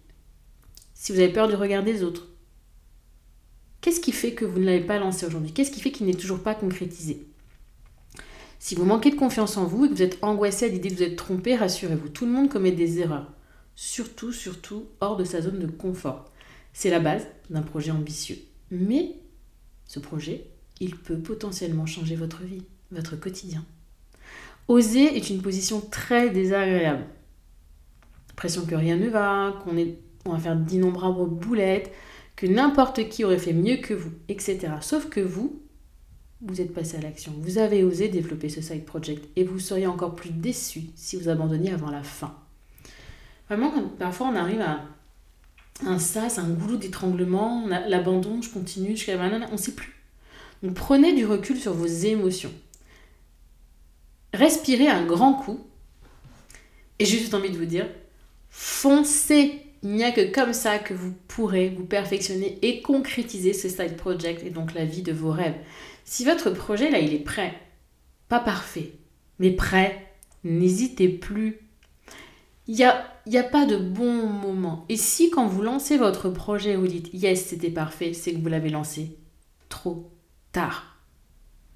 Si 0.94 1.12
vous 1.12 1.18
avez 1.18 1.32
peur 1.32 1.48
du 1.48 1.54
regard 1.54 1.82
des 1.82 2.02
autres, 2.02 2.28
Qu'est-ce 3.82 4.00
qui 4.00 4.12
fait 4.12 4.32
que 4.32 4.44
vous 4.44 4.60
ne 4.60 4.64
l'avez 4.64 4.84
pas 4.84 5.00
lancé 5.00 5.26
aujourd'hui? 5.26 5.52
Qu'est-ce 5.52 5.72
qui 5.72 5.80
fait 5.80 5.90
qu'il 5.90 6.06
n'est 6.06 6.14
toujours 6.14 6.40
pas 6.40 6.54
concrétisé? 6.54 7.26
Si 8.60 8.76
vous 8.76 8.84
manquez 8.84 9.10
de 9.10 9.16
confiance 9.16 9.56
en 9.56 9.66
vous 9.66 9.84
et 9.84 9.88
que 9.88 9.94
vous 9.94 10.02
êtes 10.02 10.18
angoissé 10.22 10.66
à 10.66 10.68
l'idée 10.68 10.88
de 10.88 10.94
vous 10.94 11.02
être 11.02 11.16
trompé, 11.16 11.56
rassurez-vous, 11.56 12.08
tout 12.08 12.24
le 12.24 12.30
monde 12.30 12.48
commet 12.48 12.70
des 12.70 13.00
erreurs. 13.00 13.32
Surtout, 13.74 14.32
surtout, 14.32 14.86
hors 15.00 15.16
de 15.16 15.24
sa 15.24 15.42
zone 15.42 15.58
de 15.58 15.66
confort. 15.66 16.30
C'est 16.72 16.90
la 16.90 17.00
base 17.00 17.26
d'un 17.50 17.62
projet 17.62 17.90
ambitieux. 17.90 18.38
Mais 18.70 19.16
ce 19.86 19.98
projet, 19.98 20.46
il 20.78 20.96
peut 20.96 21.18
potentiellement 21.18 21.86
changer 21.86 22.14
votre 22.14 22.44
vie, 22.44 22.62
votre 22.92 23.16
quotidien. 23.16 23.64
Oser 24.68 25.16
est 25.16 25.28
une 25.28 25.42
position 25.42 25.80
très 25.80 26.30
désagréable. 26.30 27.04
Pression 28.36 28.64
que 28.64 28.76
rien 28.76 28.96
ne 28.96 29.08
va, 29.08 29.60
qu'on 29.64 29.76
est, 29.76 29.98
on 30.24 30.34
va 30.34 30.38
faire 30.38 30.56
d'innombrables 30.56 31.28
boulettes, 31.28 31.90
que 32.36 32.46
n'importe 32.46 33.08
qui 33.08 33.24
aurait 33.24 33.38
fait 33.38 33.52
mieux 33.52 33.76
que 33.76 33.94
vous, 33.94 34.12
etc. 34.28 34.68
Sauf 34.80 35.08
que 35.08 35.20
vous, 35.20 35.62
vous 36.40 36.60
êtes 36.60 36.74
passé 36.74 36.96
à 36.96 37.00
l'action. 37.00 37.32
Vous 37.38 37.58
avez 37.58 37.84
osé 37.84 38.08
développer 38.08 38.48
ce 38.48 38.60
side 38.60 38.84
project 38.84 39.28
et 39.36 39.44
vous 39.44 39.60
seriez 39.60 39.86
encore 39.86 40.16
plus 40.16 40.30
déçu 40.30 40.82
si 40.96 41.16
vous 41.16 41.28
abandonniez 41.28 41.72
avant 41.72 41.90
la 41.90 42.02
fin. 42.02 42.34
Vraiment, 43.48 43.72
parfois 43.98 44.28
on 44.28 44.36
arrive 44.36 44.60
à 44.60 44.80
un 45.84 45.98
sas, 45.98 46.38
un 46.38 46.48
goulot 46.48 46.76
d'étranglement, 46.76 47.66
l'abandon, 47.66 48.40
je 48.42 48.50
continue, 48.50 48.96
je 48.96 49.10
on 49.10 49.52
ne 49.52 49.56
sait 49.56 49.72
plus. 49.72 49.94
Donc 50.62 50.74
prenez 50.74 51.12
du 51.12 51.26
recul 51.26 51.58
sur 51.58 51.74
vos 51.74 51.86
émotions. 51.86 52.52
Respirez 54.32 54.88
un 54.88 55.04
grand 55.04 55.34
coup. 55.34 55.60
Et 56.98 57.04
j'ai 57.04 57.18
juste 57.18 57.34
envie 57.34 57.50
de 57.50 57.58
vous 57.58 57.64
dire, 57.64 57.86
foncez 58.50 59.60
il 59.82 59.90
n'y 59.90 60.04
a 60.04 60.12
que 60.12 60.32
comme 60.32 60.52
ça 60.52 60.78
que 60.78 60.94
vous 60.94 61.12
pourrez 61.28 61.70
vous 61.70 61.84
perfectionner 61.84 62.58
et 62.62 62.82
concrétiser 62.82 63.52
ce 63.52 63.68
side 63.68 63.96
project 63.96 64.44
et 64.44 64.50
donc 64.50 64.74
la 64.74 64.84
vie 64.84 65.02
de 65.02 65.12
vos 65.12 65.32
rêves. 65.32 65.56
Si 66.04 66.24
votre 66.24 66.50
projet 66.50 66.90
là, 66.90 66.98
il 66.98 67.12
est 67.12 67.18
prêt, 67.18 67.54
pas 68.28 68.40
parfait, 68.40 68.92
mais 69.38 69.50
prêt, 69.50 70.14
n'hésitez 70.44 71.08
plus. 71.08 71.58
Il 72.68 72.76
n'y 72.76 72.84
a, 72.84 73.04
y 73.26 73.38
a 73.38 73.42
pas 73.42 73.66
de 73.66 73.76
bon 73.76 74.26
moment. 74.26 74.84
Et 74.88 74.96
si 74.96 75.30
quand 75.30 75.46
vous 75.46 75.62
lancez 75.62 75.96
votre 75.96 76.30
projet, 76.30 76.76
vous 76.76 76.86
dites 76.86 77.10
yes, 77.12 77.44
c'était 77.46 77.70
parfait, 77.70 78.12
c'est 78.12 78.32
que 78.32 78.38
vous 78.38 78.48
l'avez 78.48 78.70
lancé 78.70 79.18
trop 79.68 80.12
tard. 80.52 80.96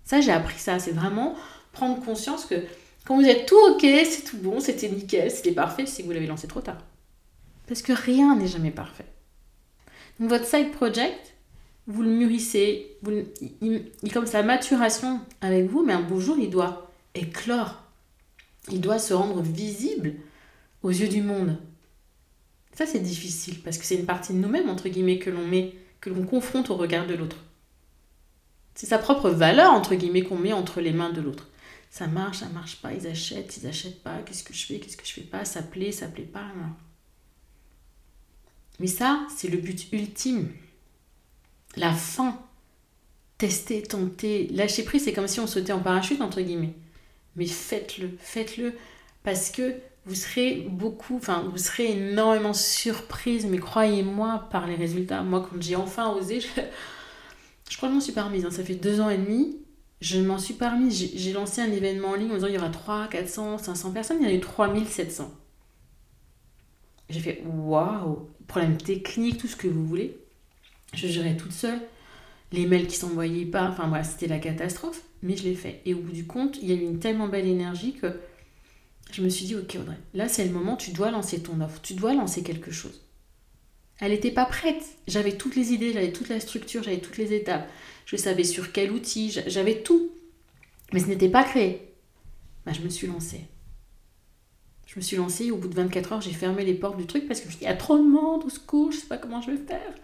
Ça, 0.05 0.21
j'ai 0.21 0.31
appris 0.31 0.59
ça. 0.59 0.79
C'est 0.79 0.92
vraiment 0.92 1.35
prendre 1.73 2.01
conscience 2.05 2.45
que 2.47 2.55
quand 3.05 3.16
vous 3.16 3.27
êtes 3.27 3.47
tout 3.47 3.59
ok, 3.71 3.81
c'est 3.83 4.25
tout 4.25 4.38
bon, 4.38 4.61
c'était 4.61 4.88
nickel, 4.88 5.31
c'était 5.31 5.53
parfait, 5.53 5.87
c'est 5.87 6.03
que 6.03 6.07
vous 6.07 6.12
l'avez 6.12 6.27
lancé 6.27 6.47
trop 6.47 6.61
tard. 6.61 6.79
Parce 7.66 7.83
que 7.83 7.92
rien 7.92 8.37
n'est 8.37 8.46
jamais 8.46 8.70
parfait. 8.70 9.07
Donc 10.18 10.31
votre 10.31 10.46
side 10.46 10.72
project, 10.72 11.35
vous 11.87 12.02
le 12.02 12.11
mûrissez, 12.11 12.96
il, 13.61 13.90
il, 14.02 14.12
comme 14.12 14.26
sa 14.26 14.42
maturation 14.42 15.20
avec 15.40 15.66
vous, 15.66 15.85
mais 15.85 15.92
un 15.92 16.02
beau 16.02 16.20
jour, 16.20 16.37
il 16.38 16.50
doit 16.50 16.90
éclore. 17.14 17.83
Il 18.70 18.81
doit 18.81 18.98
se 18.98 19.14
rendre 19.14 19.42
visible 19.42 20.14
aux 20.83 20.90
yeux 20.90 21.09
du 21.09 21.22
monde. 21.22 21.59
Ça, 22.72 22.87
c'est 22.87 23.00
difficile 23.00 23.62
parce 23.62 23.79
que 23.79 23.85
c'est 23.85 23.96
une 23.96 24.07
partie 24.07 24.33
de 24.33 24.38
nous-mêmes, 24.38 24.68
entre 24.68 24.88
guillemets, 24.88 25.18
que 25.18 25.31
l'on 25.31 25.46
met, 25.46 25.74
que 26.00 26.11
l'on 26.11 26.24
confronte 26.24 26.70
au 26.70 26.76
regard 26.76 27.07
de 27.07 27.14
l'autre. 27.14 27.38
C'est 28.74 28.87
sa 28.87 28.98
propre 28.98 29.31
valeur, 29.31 29.72
entre 29.72 29.94
guillemets, 29.94 30.22
qu'on 30.22 30.37
met 30.37 30.52
entre 30.52 30.81
les 30.81 30.92
mains 30.92 31.11
de 31.11 31.22
l'autre. 31.22 31.48
Ça 31.88 32.07
marche, 32.07 32.38
ça 32.38 32.48
marche 32.50 32.83
pas, 32.83 32.92
ils 32.92 33.07
achètent, 33.07 33.57
ils 33.57 33.66
achètent 33.66 34.02
pas, 34.02 34.18
qu'est-ce 34.18 34.44
que 34.44 34.52
je 34.52 34.66
fais, 34.66 34.79
qu'est-ce 34.79 34.98
que 34.98 35.07
je 35.07 35.12
fais 35.12 35.22
pas, 35.22 35.46
ça 35.46 35.62
plaît, 35.62 35.92
ça 35.92 36.09
plaît 36.09 36.24
pas. 36.24 36.44
Mais 38.81 38.87
ça, 38.87 39.27
c'est 39.35 39.49
le 39.49 39.59
but 39.59 39.93
ultime. 39.93 40.51
La 41.77 41.93
fin. 41.93 42.39
Tester, 43.39 43.83
tenter, 43.83 44.49
lâcher 44.49 44.83
prise, 44.83 45.05
c'est 45.05 45.12
comme 45.12 45.29
si 45.29 45.41
on 45.41 45.47
sautait 45.47 45.73
en 45.73 45.81
parachute, 45.81 46.23
entre 46.23 46.41
guillemets. 46.41 46.73
Mais 47.37 47.47
faites-le, 47.47 48.17
faites-le, 48.19 48.73
parce 49.23 49.51
que 49.51 49.75
vous 50.07 50.15
serez 50.15 50.67
beaucoup, 50.71 51.17
enfin, 51.17 51.45
vous 51.51 51.59
serez 51.59 51.91
énormément 51.93 52.55
surprise, 52.55 53.45
mais 53.45 53.59
croyez-moi, 53.59 54.49
par 54.51 54.67
les 54.67 54.77
résultats. 54.77 55.23
Moi, 55.23 55.47
quand 55.51 55.61
j'ai 55.61 55.77
enfin 55.77 56.12
osé, 56.12 56.41
je, 56.41 56.49
crois 57.77 57.89
que 57.89 57.93
je 57.93 57.95
m'en 57.95 58.01
suis 58.01 58.12
pas. 58.12 58.23
Hein. 58.23 58.51
Ça 58.51 58.65
fait 58.65 58.77
deux 58.77 59.01
ans 59.01 59.11
et 59.11 59.19
demi, 59.19 59.59
je 60.01 60.21
m'en 60.21 60.39
suis 60.39 60.55
pas. 60.55 60.73
J'ai 60.89 61.33
lancé 61.33 61.61
un 61.61 61.71
événement 61.71 62.11
en 62.11 62.15
ligne 62.15 62.31
en 62.31 62.35
disant 62.35 62.47
il 62.47 62.55
y 62.55 62.59
aura 62.59 62.71
3, 62.71 63.09
400, 63.09 63.59
500 63.59 63.91
personnes, 63.91 64.19
il 64.21 64.25
y 64.25 64.27
en 64.27 64.31
a 64.31 64.35
eu 64.35 64.41
3700. 64.41 65.31
J'ai 67.11 67.21
fait 67.21 67.43
waouh, 67.45 68.29
problème 68.46 68.76
technique, 68.76 69.38
tout 69.38 69.48
ce 69.48 69.56
que 69.56 69.68
vous 69.68 69.87
voulez. 69.87 70.16
Je 70.94 71.09
gérais 71.09 71.37
toute 71.37 71.52
seule. 71.52 71.80
Les 72.52 72.66
mails 72.66 72.87
qui 72.87 72.96
s'envoyaient 72.96 73.44
pas, 73.44 73.68
enfin 73.68 73.88
voilà, 73.88 74.04
c'était 74.04 74.28
la 74.28 74.38
catastrophe, 74.38 75.02
mais 75.22 75.37
je 75.37 75.44
l'ai 75.44 75.54
fait. 75.54 75.80
Et 75.85 75.94
au 75.94 75.98
bout 75.98 76.12
du 76.12 76.26
compte, 76.26 76.59
il 76.62 76.68
y 76.68 76.72
a 76.72 76.76
eu 76.76 76.82
une 76.82 77.00
tellement 77.00 77.28
belle 77.28 77.46
énergie 77.46 77.94
que 77.94 78.18
je 79.12 79.22
me 79.22 79.28
suis 79.28 79.46
dit, 79.46 79.56
ok 79.56 79.76
Audrey, 79.80 79.98
là 80.14 80.28
c'est 80.28 80.44
le 80.44 80.52
moment, 80.52 80.76
tu 80.76 80.92
dois 80.92 81.11
lancer 81.11 81.42
ton 81.42 81.61
offre, 81.61 81.80
tu 81.82 81.94
dois 81.94 82.14
lancer 82.14 82.42
quelque 82.42 82.70
chose. 82.70 83.02
Elle 83.98 84.12
n'était 84.12 84.30
pas 84.30 84.44
prête. 84.44 84.85
J'avais 85.06 85.37
toutes 85.37 85.56
les 85.56 85.72
idées, 85.72 85.92
j'avais 85.92 86.12
toute 86.12 86.28
la 86.28 86.40
structure, 86.40 86.82
j'avais 86.82 86.98
toutes 87.00 87.16
les 87.16 87.32
étapes. 87.32 87.68
Je 88.04 88.16
savais 88.16 88.44
sur 88.44 88.72
quel 88.72 88.92
outil, 88.92 89.30
j'avais 89.46 89.82
tout. 89.82 90.11
Mais 90.92 91.00
ce 91.00 91.06
n'était 91.06 91.30
pas 91.30 91.44
créé. 91.44 91.92
Bah, 92.64 92.72
je 92.72 92.82
me 92.82 92.88
suis 92.88 93.06
lancée. 93.06 93.46
Je 94.87 94.94
me 94.96 95.01
suis 95.01 95.16
lancée 95.16 95.51
au 95.51 95.57
bout 95.57 95.68
de 95.68 95.75
24 95.75 96.12
heures, 96.12 96.20
j'ai 96.20 96.33
fermé 96.33 96.64
les 96.64 96.75
portes 96.75 96.96
du 96.96 97.07
truc 97.07 97.27
parce 97.27 97.40
que 97.40 97.44
je 97.44 97.49
me 97.49 97.53
suis 97.53 97.59
dit, 97.59 97.64
il 97.64 97.68
y 97.68 97.72
a 97.72 97.77
trop 97.77 97.99
de 97.99 98.05
monde, 98.05 98.44
au 98.44 98.49
secours, 98.49 98.92
je 98.92 98.99
sais 98.99 99.07
pas 99.07 99.18
comment 99.18 99.42
je 99.42 99.51
vais 99.51 99.57
faire. 99.57 99.94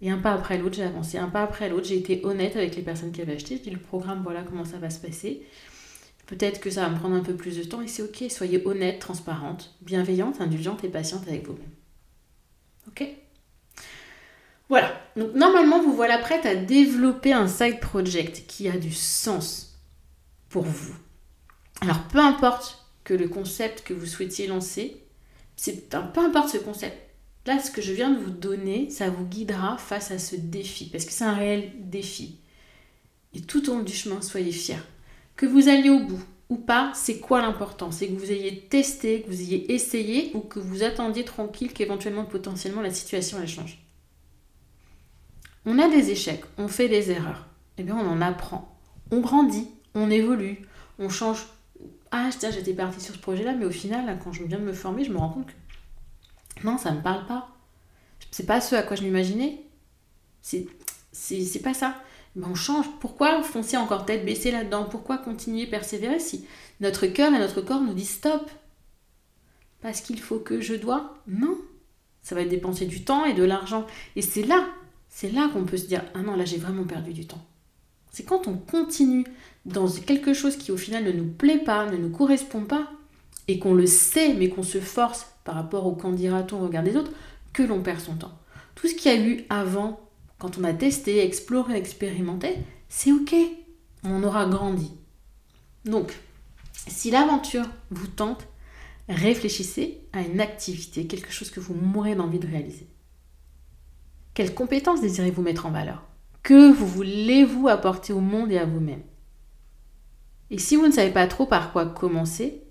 Et 0.00 0.10
un 0.10 0.18
pas 0.18 0.32
après 0.32 0.58
l'autre, 0.58 0.76
j'ai 0.76 0.84
avancé. 0.84 1.18
Un 1.18 1.28
pas 1.28 1.42
après 1.42 1.68
l'autre, 1.68 1.86
j'ai 1.86 1.96
été 1.96 2.24
honnête 2.24 2.56
avec 2.56 2.76
les 2.76 2.82
personnes 2.82 3.10
qui 3.10 3.20
avaient 3.20 3.34
acheté. 3.34 3.56
Je 3.56 3.62
dis, 3.62 3.70
le 3.70 3.80
programme, 3.80 4.22
voilà 4.22 4.42
comment 4.42 4.64
ça 4.64 4.78
va 4.78 4.90
se 4.90 5.00
passer. 5.00 5.42
Peut-être 6.26 6.60
que 6.60 6.70
ça 6.70 6.82
va 6.82 6.90
me 6.90 6.98
prendre 6.98 7.16
un 7.16 7.22
peu 7.22 7.34
plus 7.34 7.56
de 7.56 7.64
temps 7.64 7.80
et 7.80 7.88
c'est 7.88 8.02
ok. 8.02 8.30
Soyez 8.30 8.64
honnête, 8.66 8.98
transparente, 8.98 9.74
bienveillante, 9.80 10.40
indulgente 10.40 10.84
et 10.84 10.88
patiente 10.88 11.26
avec 11.26 11.46
vous-même. 11.46 11.70
Ok? 12.86 13.08
Voilà. 14.68 14.92
Donc 15.16 15.34
normalement, 15.34 15.82
vous 15.82 15.94
voilà 15.94 16.18
prête 16.18 16.44
à 16.44 16.54
développer 16.54 17.32
un 17.32 17.48
side 17.48 17.80
project 17.80 18.46
qui 18.46 18.68
a 18.68 18.76
du 18.76 18.92
sens 18.92 19.80
pour 20.48 20.64
vous. 20.64 20.94
Alors 21.80 22.02
peu 22.04 22.18
importe 22.18 22.77
le 23.14 23.28
concept 23.28 23.82
que 23.82 23.94
vous 23.94 24.06
souhaitiez 24.06 24.46
lancer, 24.46 25.02
c'est 25.56 25.88
peu 25.90 26.20
importe 26.20 26.50
ce 26.50 26.58
concept. 26.58 26.96
Là, 27.46 27.58
ce 27.58 27.70
que 27.70 27.80
je 27.80 27.92
viens 27.92 28.10
de 28.10 28.18
vous 28.18 28.30
donner, 28.30 28.90
ça 28.90 29.08
vous 29.08 29.24
guidera 29.24 29.78
face 29.78 30.10
à 30.10 30.18
ce 30.18 30.36
défi, 30.36 30.90
parce 30.90 31.04
que 31.04 31.12
c'est 31.12 31.24
un 31.24 31.34
réel 31.34 31.72
défi. 31.78 32.40
Et 33.34 33.40
tout 33.40 33.70
au 33.70 33.74
long 33.74 33.82
du 33.82 33.92
chemin, 33.92 34.20
soyez 34.20 34.52
fiers. 34.52 34.76
Que 35.36 35.46
vous 35.46 35.68
alliez 35.68 35.90
au 35.90 36.00
bout 36.00 36.22
ou 36.50 36.56
pas, 36.56 36.92
c'est 36.94 37.20
quoi 37.20 37.40
l'important? 37.40 37.90
C'est 37.90 38.08
que 38.08 38.18
vous 38.18 38.32
ayez 38.32 38.60
testé, 38.68 39.22
que 39.22 39.28
vous 39.28 39.40
ayez 39.40 39.72
essayé 39.72 40.30
ou 40.34 40.40
que 40.40 40.58
vous 40.58 40.82
attendiez 40.82 41.24
tranquille 41.24 41.72
qu'éventuellement, 41.72 42.24
potentiellement, 42.24 42.80
la 42.80 42.92
situation, 42.92 43.38
elle 43.40 43.48
change. 43.48 43.78
On 45.64 45.78
a 45.78 45.88
des 45.88 46.10
échecs, 46.10 46.44
on 46.56 46.68
fait 46.68 46.88
des 46.88 47.10
erreurs. 47.10 47.46
Eh 47.76 47.82
bien, 47.82 47.96
on 47.96 48.08
en 48.08 48.20
apprend. 48.20 48.78
On 49.10 49.20
grandit, 49.20 49.68
on 49.94 50.10
évolue, 50.10 50.66
on 50.98 51.08
change 51.08 51.46
ah, 52.10 52.30
j'étais 52.30 52.74
partie 52.74 53.00
sur 53.00 53.14
ce 53.14 53.20
projet-là, 53.20 53.54
mais 53.54 53.66
au 53.66 53.70
final, 53.70 54.18
quand 54.22 54.32
je 54.32 54.44
viens 54.44 54.58
de 54.58 54.64
me 54.64 54.72
former, 54.72 55.04
je 55.04 55.12
me 55.12 55.18
rends 55.18 55.30
compte 55.30 55.46
que 55.46 55.52
non, 56.64 56.78
ça 56.78 56.92
me 56.92 57.02
parle 57.02 57.26
pas. 57.26 57.48
C'est 58.30 58.46
pas 58.46 58.60
ce 58.60 58.74
à 58.74 58.82
quoi 58.82 58.96
je 58.96 59.02
m'imaginais. 59.02 59.62
C'est, 60.42 60.66
c'est, 61.12 61.62
pas 61.62 61.74
ça. 61.74 62.02
On 62.40 62.54
change. 62.54 62.86
Pourquoi 63.00 63.42
foncer 63.42 63.76
encore 63.76 64.06
tête 64.06 64.24
baissée 64.24 64.50
là-dedans? 64.50 64.84
Pourquoi 64.84 65.18
continuer, 65.18 65.66
persévérer 65.66 66.18
si 66.18 66.46
notre 66.80 67.06
cœur 67.06 67.32
et 67.32 67.38
notre 67.38 67.60
corps 67.60 67.80
nous 67.80 67.94
disent 67.94 68.10
stop? 68.16 68.50
Parce 69.80 70.00
qu'il 70.00 70.20
faut 70.20 70.38
que 70.38 70.60
je 70.60 70.74
dois? 70.74 71.14
Non. 71.26 71.56
Ça 72.22 72.34
va 72.34 72.44
dépenser 72.44 72.86
du 72.86 73.04
temps 73.04 73.24
et 73.24 73.34
de 73.34 73.44
l'argent. 73.44 73.86
Et 74.16 74.22
c'est 74.22 74.42
là, 74.42 74.68
c'est 75.08 75.30
là 75.30 75.48
qu'on 75.52 75.64
peut 75.64 75.76
se 75.76 75.86
dire 75.86 76.04
ah 76.14 76.22
non, 76.22 76.36
là 76.36 76.44
j'ai 76.44 76.58
vraiment 76.58 76.84
perdu 76.84 77.12
du 77.12 77.26
temps. 77.26 77.44
C'est 78.10 78.24
quand 78.24 78.48
on 78.48 78.56
continue 78.56 79.24
dans 79.64 79.88
quelque 79.88 80.32
chose 80.34 80.56
qui 80.56 80.72
au 80.72 80.76
final 80.76 81.04
ne 81.04 81.12
nous 81.12 81.28
plaît 81.28 81.58
pas, 81.58 81.90
ne 81.90 81.96
nous 81.96 82.10
correspond 82.10 82.64
pas, 82.64 82.90
et 83.48 83.58
qu'on 83.58 83.74
le 83.74 83.86
sait, 83.86 84.34
mais 84.34 84.48
qu'on 84.48 84.62
se 84.62 84.80
force 84.80 85.26
par 85.44 85.54
rapport 85.54 85.86
au 85.86 85.92
candidaton 85.92 86.60
au 86.60 86.64
regard 86.64 86.82
des 86.82 86.96
autres, 86.96 87.12
que 87.52 87.62
l'on 87.62 87.82
perd 87.82 88.00
son 88.00 88.16
temps. 88.16 88.38
Tout 88.74 88.86
ce 88.86 88.94
qu'il 88.94 89.10
y 89.10 89.14
a 89.14 89.20
eu 89.20 89.44
avant, 89.48 90.00
quand 90.38 90.58
on 90.58 90.64
a 90.64 90.72
testé, 90.72 91.24
exploré, 91.24 91.76
expérimenté, 91.76 92.56
c'est 92.88 93.12
ok. 93.12 93.34
On 94.04 94.22
aura 94.22 94.46
grandi. 94.46 94.92
Donc, 95.84 96.14
si 96.86 97.10
l'aventure 97.10 97.66
vous 97.90 98.06
tente, 98.06 98.46
réfléchissez 99.08 100.00
à 100.12 100.20
une 100.20 100.40
activité, 100.40 101.06
quelque 101.06 101.32
chose 101.32 101.50
que 101.50 101.60
vous 101.60 101.74
mourrez 101.74 102.14
d'envie 102.14 102.38
de 102.38 102.46
réaliser. 102.46 102.86
Quelles 104.34 104.54
compétences 104.54 105.00
désirez-vous 105.00 105.42
mettre 105.42 105.66
en 105.66 105.70
valeur? 105.70 106.04
Que 106.48 106.72
voulez-vous 106.72 107.68
apporter 107.68 108.14
au 108.14 108.20
monde 108.20 108.50
et 108.50 108.56
à 108.56 108.64
vous-même 108.64 109.02
et 110.50 110.56
si 110.56 110.76
vous 110.76 110.86
ne 110.86 110.92
savez 110.92 111.10
pas 111.10 111.26
trop 111.26 111.44
par 111.44 111.72
quoi 111.72 111.84
commencer, 111.84 112.62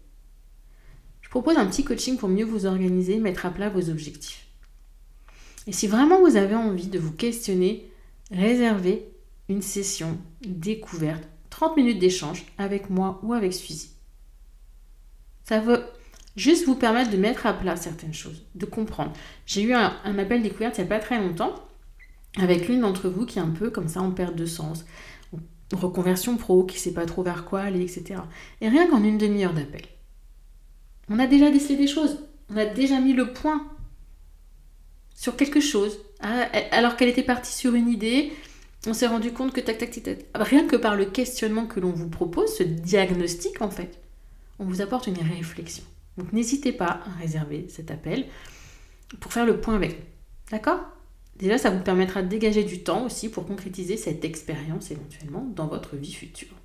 je 1.21 1.29
propose 1.29 1.57
un 1.57 1.67
petit 1.67 1.83
coaching 1.83 2.17
pour 2.17 2.27
mieux 2.27 2.43
vous 2.43 2.65
organiser, 2.65 3.19
mettre 3.19 3.45
à 3.45 3.51
plat 3.51 3.69
vos 3.69 3.91
objectifs. 3.91 4.47
Et 5.67 5.71
si 5.71 5.85
vraiment 5.85 6.21
vous 6.21 6.37
avez 6.37 6.55
envie 6.55 6.87
de 6.87 6.97
vous 6.97 7.11
questionner, 7.11 7.87
réservez 8.31 9.11
une 9.47 9.61
session 9.61 10.17
découverte, 10.41 11.23
30 11.51 11.77
minutes 11.77 11.99
d'échange 11.99 12.47
avec 12.57 12.89
moi 12.89 13.19
ou 13.21 13.33
avec 13.33 13.53
Suzy. 13.53 13.91
Ça 15.43 15.59
va 15.59 15.81
juste 16.35 16.65
vous 16.65 16.73
permettre 16.73 17.11
de 17.11 17.17
mettre 17.17 17.45
à 17.45 17.53
plat 17.53 17.75
certaines 17.75 18.15
choses, 18.15 18.43
de 18.55 18.65
comprendre. 18.65 19.13
J'ai 19.45 19.61
eu 19.61 19.73
un, 19.73 19.95
un 20.03 20.17
appel 20.17 20.41
découverte 20.41 20.79
il 20.79 20.81
n'y 20.81 20.87
a 20.87 20.97
pas 20.97 20.99
très 20.99 21.19
longtemps 21.19 21.66
avec 22.38 22.67
l'une 22.67 22.82
d'entre 22.82 23.10
vous 23.10 23.26
qui 23.26 23.39
est 23.39 23.41
un 23.41 23.50
peu 23.50 23.69
comme 23.69 23.88
ça 23.88 24.02
en 24.02 24.12
perte 24.12 24.36
de 24.36 24.45
sens, 24.45 24.86
reconversion 25.73 26.38
pro, 26.38 26.63
qui 26.63 26.80
sait 26.80 26.93
pas 26.93 27.06
trop 27.06 27.23
vers 27.23 27.45
quoi 27.45 27.62
aller, 27.62 27.82
etc. 27.82 28.21
Et 28.62 28.69
rien 28.69 28.88
qu'en 28.88 29.04
une 29.04 29.17
demi-heure 29.17 29.54
d'appel. 29.54 29.82
On 31.10 31.19
a 31.19 31.28
déjà 31.28 31.52
décelé 31.52 31.76
des 31.76 31.88
choses, 31.88 32.26
on 32.50 32.58
a 32.58 32.65
déjà 32.65 33.00
mis 33.00 33.13
le 33.13 33.34
point 33.34 33.67
sur 35.15 35.36
quelque 35.36 35.62
chose, 35.62 36.00
ah, 36.19 36.47
alors 36.71 36.95
qu'elle 36.95 37.10
était 37.10 37.23
partie 37.23 37.54
sur 37.54 37.73
une 37.76 37.89
idée, 37.89 38.32
on 38.86 38.93
s'est 38.93 39.08
rendu 39.08 39.32
compte 39.32 39.54
que 39.54 39.62
tac, 39.62 39.78
tac, 39.78 39.91
tac, 39.91 40.04
tac, 40.04 40.26
rien 40.36 40.67
que 40.67 40.76
par 40.76 40.95
le 40.95 41.06
questionnement 41.06 41.65
que 41.65 41.80
l'on 41.80 41.91
vous 41.91 42.10
propose, 42.10 42.56
ce 42.56 42.63
diagnostic 42.63 43.62
en 43.62 43.69
fait, 43.69 44.00
on 44.60 44.65
vous 44.65 44.82
apporte 44.82 45.08
une 45.08 45.17
réflexion. 45.17 45.84
Donc 46.17 46.34
n'hésitez 46.34 46.71
pas 46.71 47.02
à 47.06 47.19
réserver 47.19 47.67
cet 47.69 47.91
appel 47.91 48.26
pour 49.19 49.34
faire 49.34 49.45
le 49.45 49.60
point 49.60 49.76
avec 49.76 49.91
nous. 49.91 50.06
D'accord? 50.52 50.80
Déjà, 51.39 51.58
ça 51.58 51.69
vous 51.69 51.84
permettra 51.84 52.23
de 52.23 52.28
dégager 52.28 52.63
du 52.63 52.84
temps 52.84 53.06
aussi 53.06 53.30
pour 53.30 53.45
concrétiser 53.45 53.97
cette 53.97 54.26
expérience 54.26 54.91
éventuellement 54.91 55.47
dans 55.56 55.67
votre 55.67 55.95
vie 55.95 56.13
future. 56.13 56.56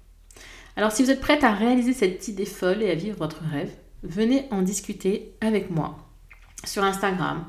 Alors 0.76 0.92
si 0.92 1.02
vous 1.02 1.10
êtes 1.10 1.20
prête 1.20 1.44
à 1.44 1.52
réaliser 1.52 1.92
cette 1.92 2.26
idée 2.28 2.46
folle 2.46 2.82
et 2.82 2.90
à 2.90 2.94
vivre 2.94 3.18
votre 3.18 3.42
rêve, 3.42 3.70
venez 4.02 4.46
en 4.50 4.62
discuter 4.62 5.34
avec 5.42 5.70
moi 5.70 5.98
sur 6.64 6.82
Instagram, 6.84 7.44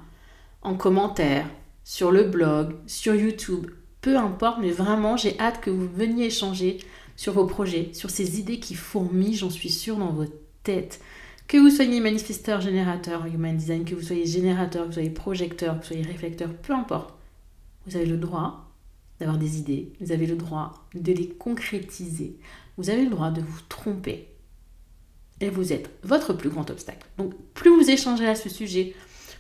en 0.62 0.76
commentaire, 0.76 1.48
sur 1.84 2.12
le 2.12 2.24
blog, 2.24 2.76
sur 2.88 3.16
YouTube, 3.16 3.68
peu 4.02 4.18
importe, 4.18 4.60
mais 4.60 4.72
vraiment 4.72 5.16
j'ai 5.16 5.40
hâte 5.40 5.62
que 5.62 5.70
vous 5.70 5.88
veniez 5.88 6.26
échanger 6.26 6.80
sur 7.16 7.34
vos 7.34 7.46
projets, 7.46 7.92
sur 7.94 8.10
ces 8.10 8.40
idées 8.40 8.60
qui 8.60 8.76
fourmillent, 8.76 9.36
j'en 9.36 9.50
suis 9.50 9.70
sûre, 9.70 9.98
dans 9.98 10.12
votre 10.12 10.34
tête. 10.64 11.00
Que 11.48 11.58
vous 11.58 11.70
soyez 11.70 12.00
manifesteur, 12.00 12.62
générateur, 12.62 13.26
human 13.26 13.56
design, 13.56 13.86
que 13.86 13.96
vous 13.96 14.02
soyez 14.02 14.26
générateur, 14.26 14.84
que 14.84 14.88
vous 14.88 14.94
soyez 14.94 15.10
projecteur, 15.10 15.76
que 15.76 15.82
vous 15.82 15.88
soyez 15.88 16.04
réflecteur, 16.04 16.50
peu 16.54 16.74
importe. 16.74 17.14
Vous 17.86 17.96
avez 17.96 18.06
le 18.06 18.18
droit 18.18 18.72
d'avoir 19.20 19.38
des 19.38 19.60
idées, 19.60 19.92
vous 20.00 20.12
avez 20.12 20.26
le 20.26 20.36
droit 20.36 20.88
de 20.96 21.12
les 21.12 21.30
concrétiser, 21.30 22.38
vous 22.78 22.90
avez 22.90 23.04
le 23.04 23.10
droit 23.10 23.30
de 23.30 23.42
vous 23.42 23.62
tromper. 23.70 24.28
Et 25.42 25.50
vous 25.50 25.74
êtes 25.74 25.90
votre 26.04 26.34
plus 26.34 26.50
grand 26.50 26.70
obstacle. 26.70 27.06
Donc 27.18 27.34
plus 27.54 27.70
vous 27.70 27.90
échangerez 27.90 28.30
à 28.30 28.36
ce 28.36 28.50
sujet, 28.50 28.96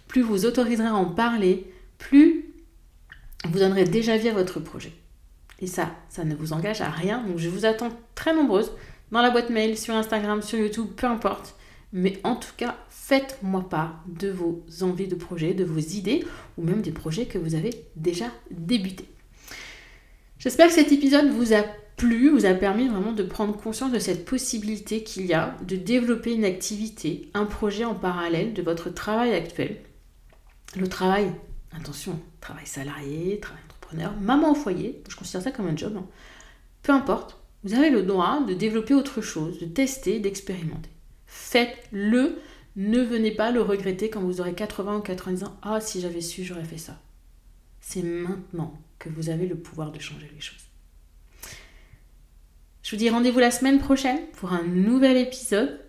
plus 0.07 0.21
vous 0.21 0.45
autoriserez 0.45 0.87
à 0.87 0.95
en 0.95 1.05
parler, 1.05 1.71
plus 1.97 2.53
vous 3.45 3.59
donnerez 3.59 3.85
déjà 3.85 4.17
vie 4.17 4.29
à 4.29 4.33
votre 4.33 4.59
projet. 4.59 4.93
Et 5.59 5.67
ça, 5.67 5.91
ça 6.09 6.25
ne 6.25 6.35
vous 6.35 6.53
engage 6.53 6.81
à 6.81 6.89
rien. 6.89 7.23
Donc 7.23 7.37
je 7.37 7.49
vous 7.49 7.65
attends 7.65 7.89
très 8.15 8.35
nombreuses 8.35 8.71
dans 9.11 9.21
la 9.21 9.29
boîte 9.29 9.49
mail, 9.49 9.77
sur 9.77 9.93
Instagram, 9.93 10.41
sur 10.41 10.59
YouTube, 10.59 10.87
peu 10.95 11.07
importe. 11.07 11.55
Mais 11.93 12.19
en 12.23 12.35
tout 12.35 12.51
cas, 12.57 12.75
faites-moi 12.89 13.69
part 13.69 14.03
de 14.07 14.29
vos 14.29 14.65
envies 14.81 15.07
de 15.07 15.15
projet, 15.15 15.53
de 15.53 15.63
vos 15.63 15.79
idées 15.79 16.25
ou 16.57 16.63
même 16.63 16.81
des 16.81 16.91
projets 16.91 17.27
que 17.27 17.37
vous 17.37 17.53
avez 17.53 17.69
déjà 17.95 18.25
débutés. 18.49 19.07
J'espère 20.39 20.67
que 20.67 20.73
cet 20.73 20.91
épisode 20.91 21.29
vous 21.29 21.53
a 21.53 21.63
plu, 21.95 22.29
vous 22.29 22.45
a 22.45 22.53
permis 22.55 22.87
vraiment 22.87 23.13
de 23.13 23.23
prendre 23.23 23.55
conscience 23.55 23.91
de 23.91 23.99
cette 23.99 24.25
possibilité 24.25 25.03
qu'il 25.03 25.27
y 25.27 25.33
a 25.33 25.55
de 25.67 25.75
développer 25.75 26.33
une 26.33 26.45
activité, 26.45 27.29
un 27.35 27.45
projet 27.45 27.85
en 27.85 27.93
parallèle 27.93 28.53
de 28.53 28.63
votre 28.63 28.89
travail 28.89 29.33
actuel. 29.33 29.77
Le 30.75 30.87
travail, 30.87 31.31
attention, 31.71 32.19
travail 32.41 32.65
salarié, 32.65 33.39
travail 33.39 33.61
entrepreneur, 33.69 34.13
maman 34.19 34.51
au 34.51 34.55
foyer, 34.55 35.03
je 35.07 35.15
considère 35.15 35.43
ça 35.43 35.51
comme 35.51 35.67
un 35.67 35.77
job, 35.77 35.95
hein. 35.95 36.07
peu 36.81 36.91
importe, 36.91 37.37
vous 37.63 37.75
avez 37.75 37.91
le 37.91 38.01
droit 38.01 38.41
de 38.41 38.55
développer 38.55 38.95
autre 38.95 39.21
chose, 39.21 39.59
de 39.59 39.65
tester, 39.65 40.19
d'expérimenter. 40.19 40.89
Faites-le, 41.35 42.39
ne 42.75 43.01
venez 43.01 43.31
pas 43.31 43.49
le 43.49 43.59
regretter 43.59 44.11
quand 44.11 44.21
vous 44.21 44.39
aurez 44.39 44.53
80 44.53 44.97
ou 44.97 45.01
90 45.01 45.43
ans. 45.45 45.57
Ah, 45.63 45.81
si 45.81 45.99
j'avais 45.99 46.21
su, 46.21 46.43
j'aurais 46.43 46.63
fait 46.63 46.77
ça. 46.77 47.01
C'est 47.81 48.03
maintenant 48.03 48.79
que 48.99 49.09
vous 49.09 49.29
avez 49.29 49.47
le 49.47 49.55
pouvoir 49.55 49.91
de 49.91 49.99
changer 49.99 50.29
les 50.33 50.39
choses. 50.39 50.61
Je 52.83 52.91
vous 52.91 52.97
dis 52.97 53.09
rendez-vous 53.09 53.39
la 53.39 53.49
semaine 53.49 53.79
prochaine 53.79 54.19
pour 54.33 54.53
un 54.53 54.63
nouvel 54.63 55.17
épisode. 55.17 55.79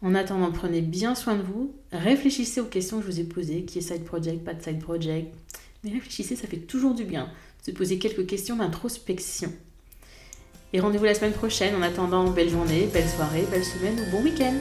En 0.00 0.14
attendant, 0.14 0.52
prenez 0.52 0.80
bien 0.80 1.16
soin 1.16 1.34
de 1.34 1.42
vous. 1.42 1.74
Réfléchissez 1.90 2.60
aux 2.60 2.66
questions 2.66 3.00
que 3.00 3.06
je 3.06 3.10
vous 3.10 3.20
ai 3.20 3.24
posées. 3.24 3.64
Qui 3.64 3.78
est 3.78 3.82
side 3.82 4.04
project, 4.04 4.44
pas 4.44 4.54
de 4.54 4.62
side 4.62 4.78
project. 4.78 5.34
Mais 5.82 5.90
réfléchissez, 5.90 6.36
ça 6.36 6.46
fait 6.46 6.58
toujours 6.58 6.94
du 6.94 7.04
bien 7.04 7.24
de 7.24 7.64
se 7.64 7.70
poser 7.72 7.98
quelques 7.98 8.26
questions 8.26 8.56
d'introspection. 8.56 9.52
Et 10.74 10.80
rendez-vous 10.80 11.04
la 11.04 11.14
semaine 11.14 11.32
prochaine. 11.32 11.76
En 11.76 11.82
attendant, 11.82 12.28
belle 12.30 12.50
journée, 12.50 12.90
belle 12.92 13.08
soirée, 13.08 13.46
belle 13.48 13.64
semaine 13.64 13.96
ou 14.00 14.10
bon 14.10 14.22
week-end. 14.22 14.54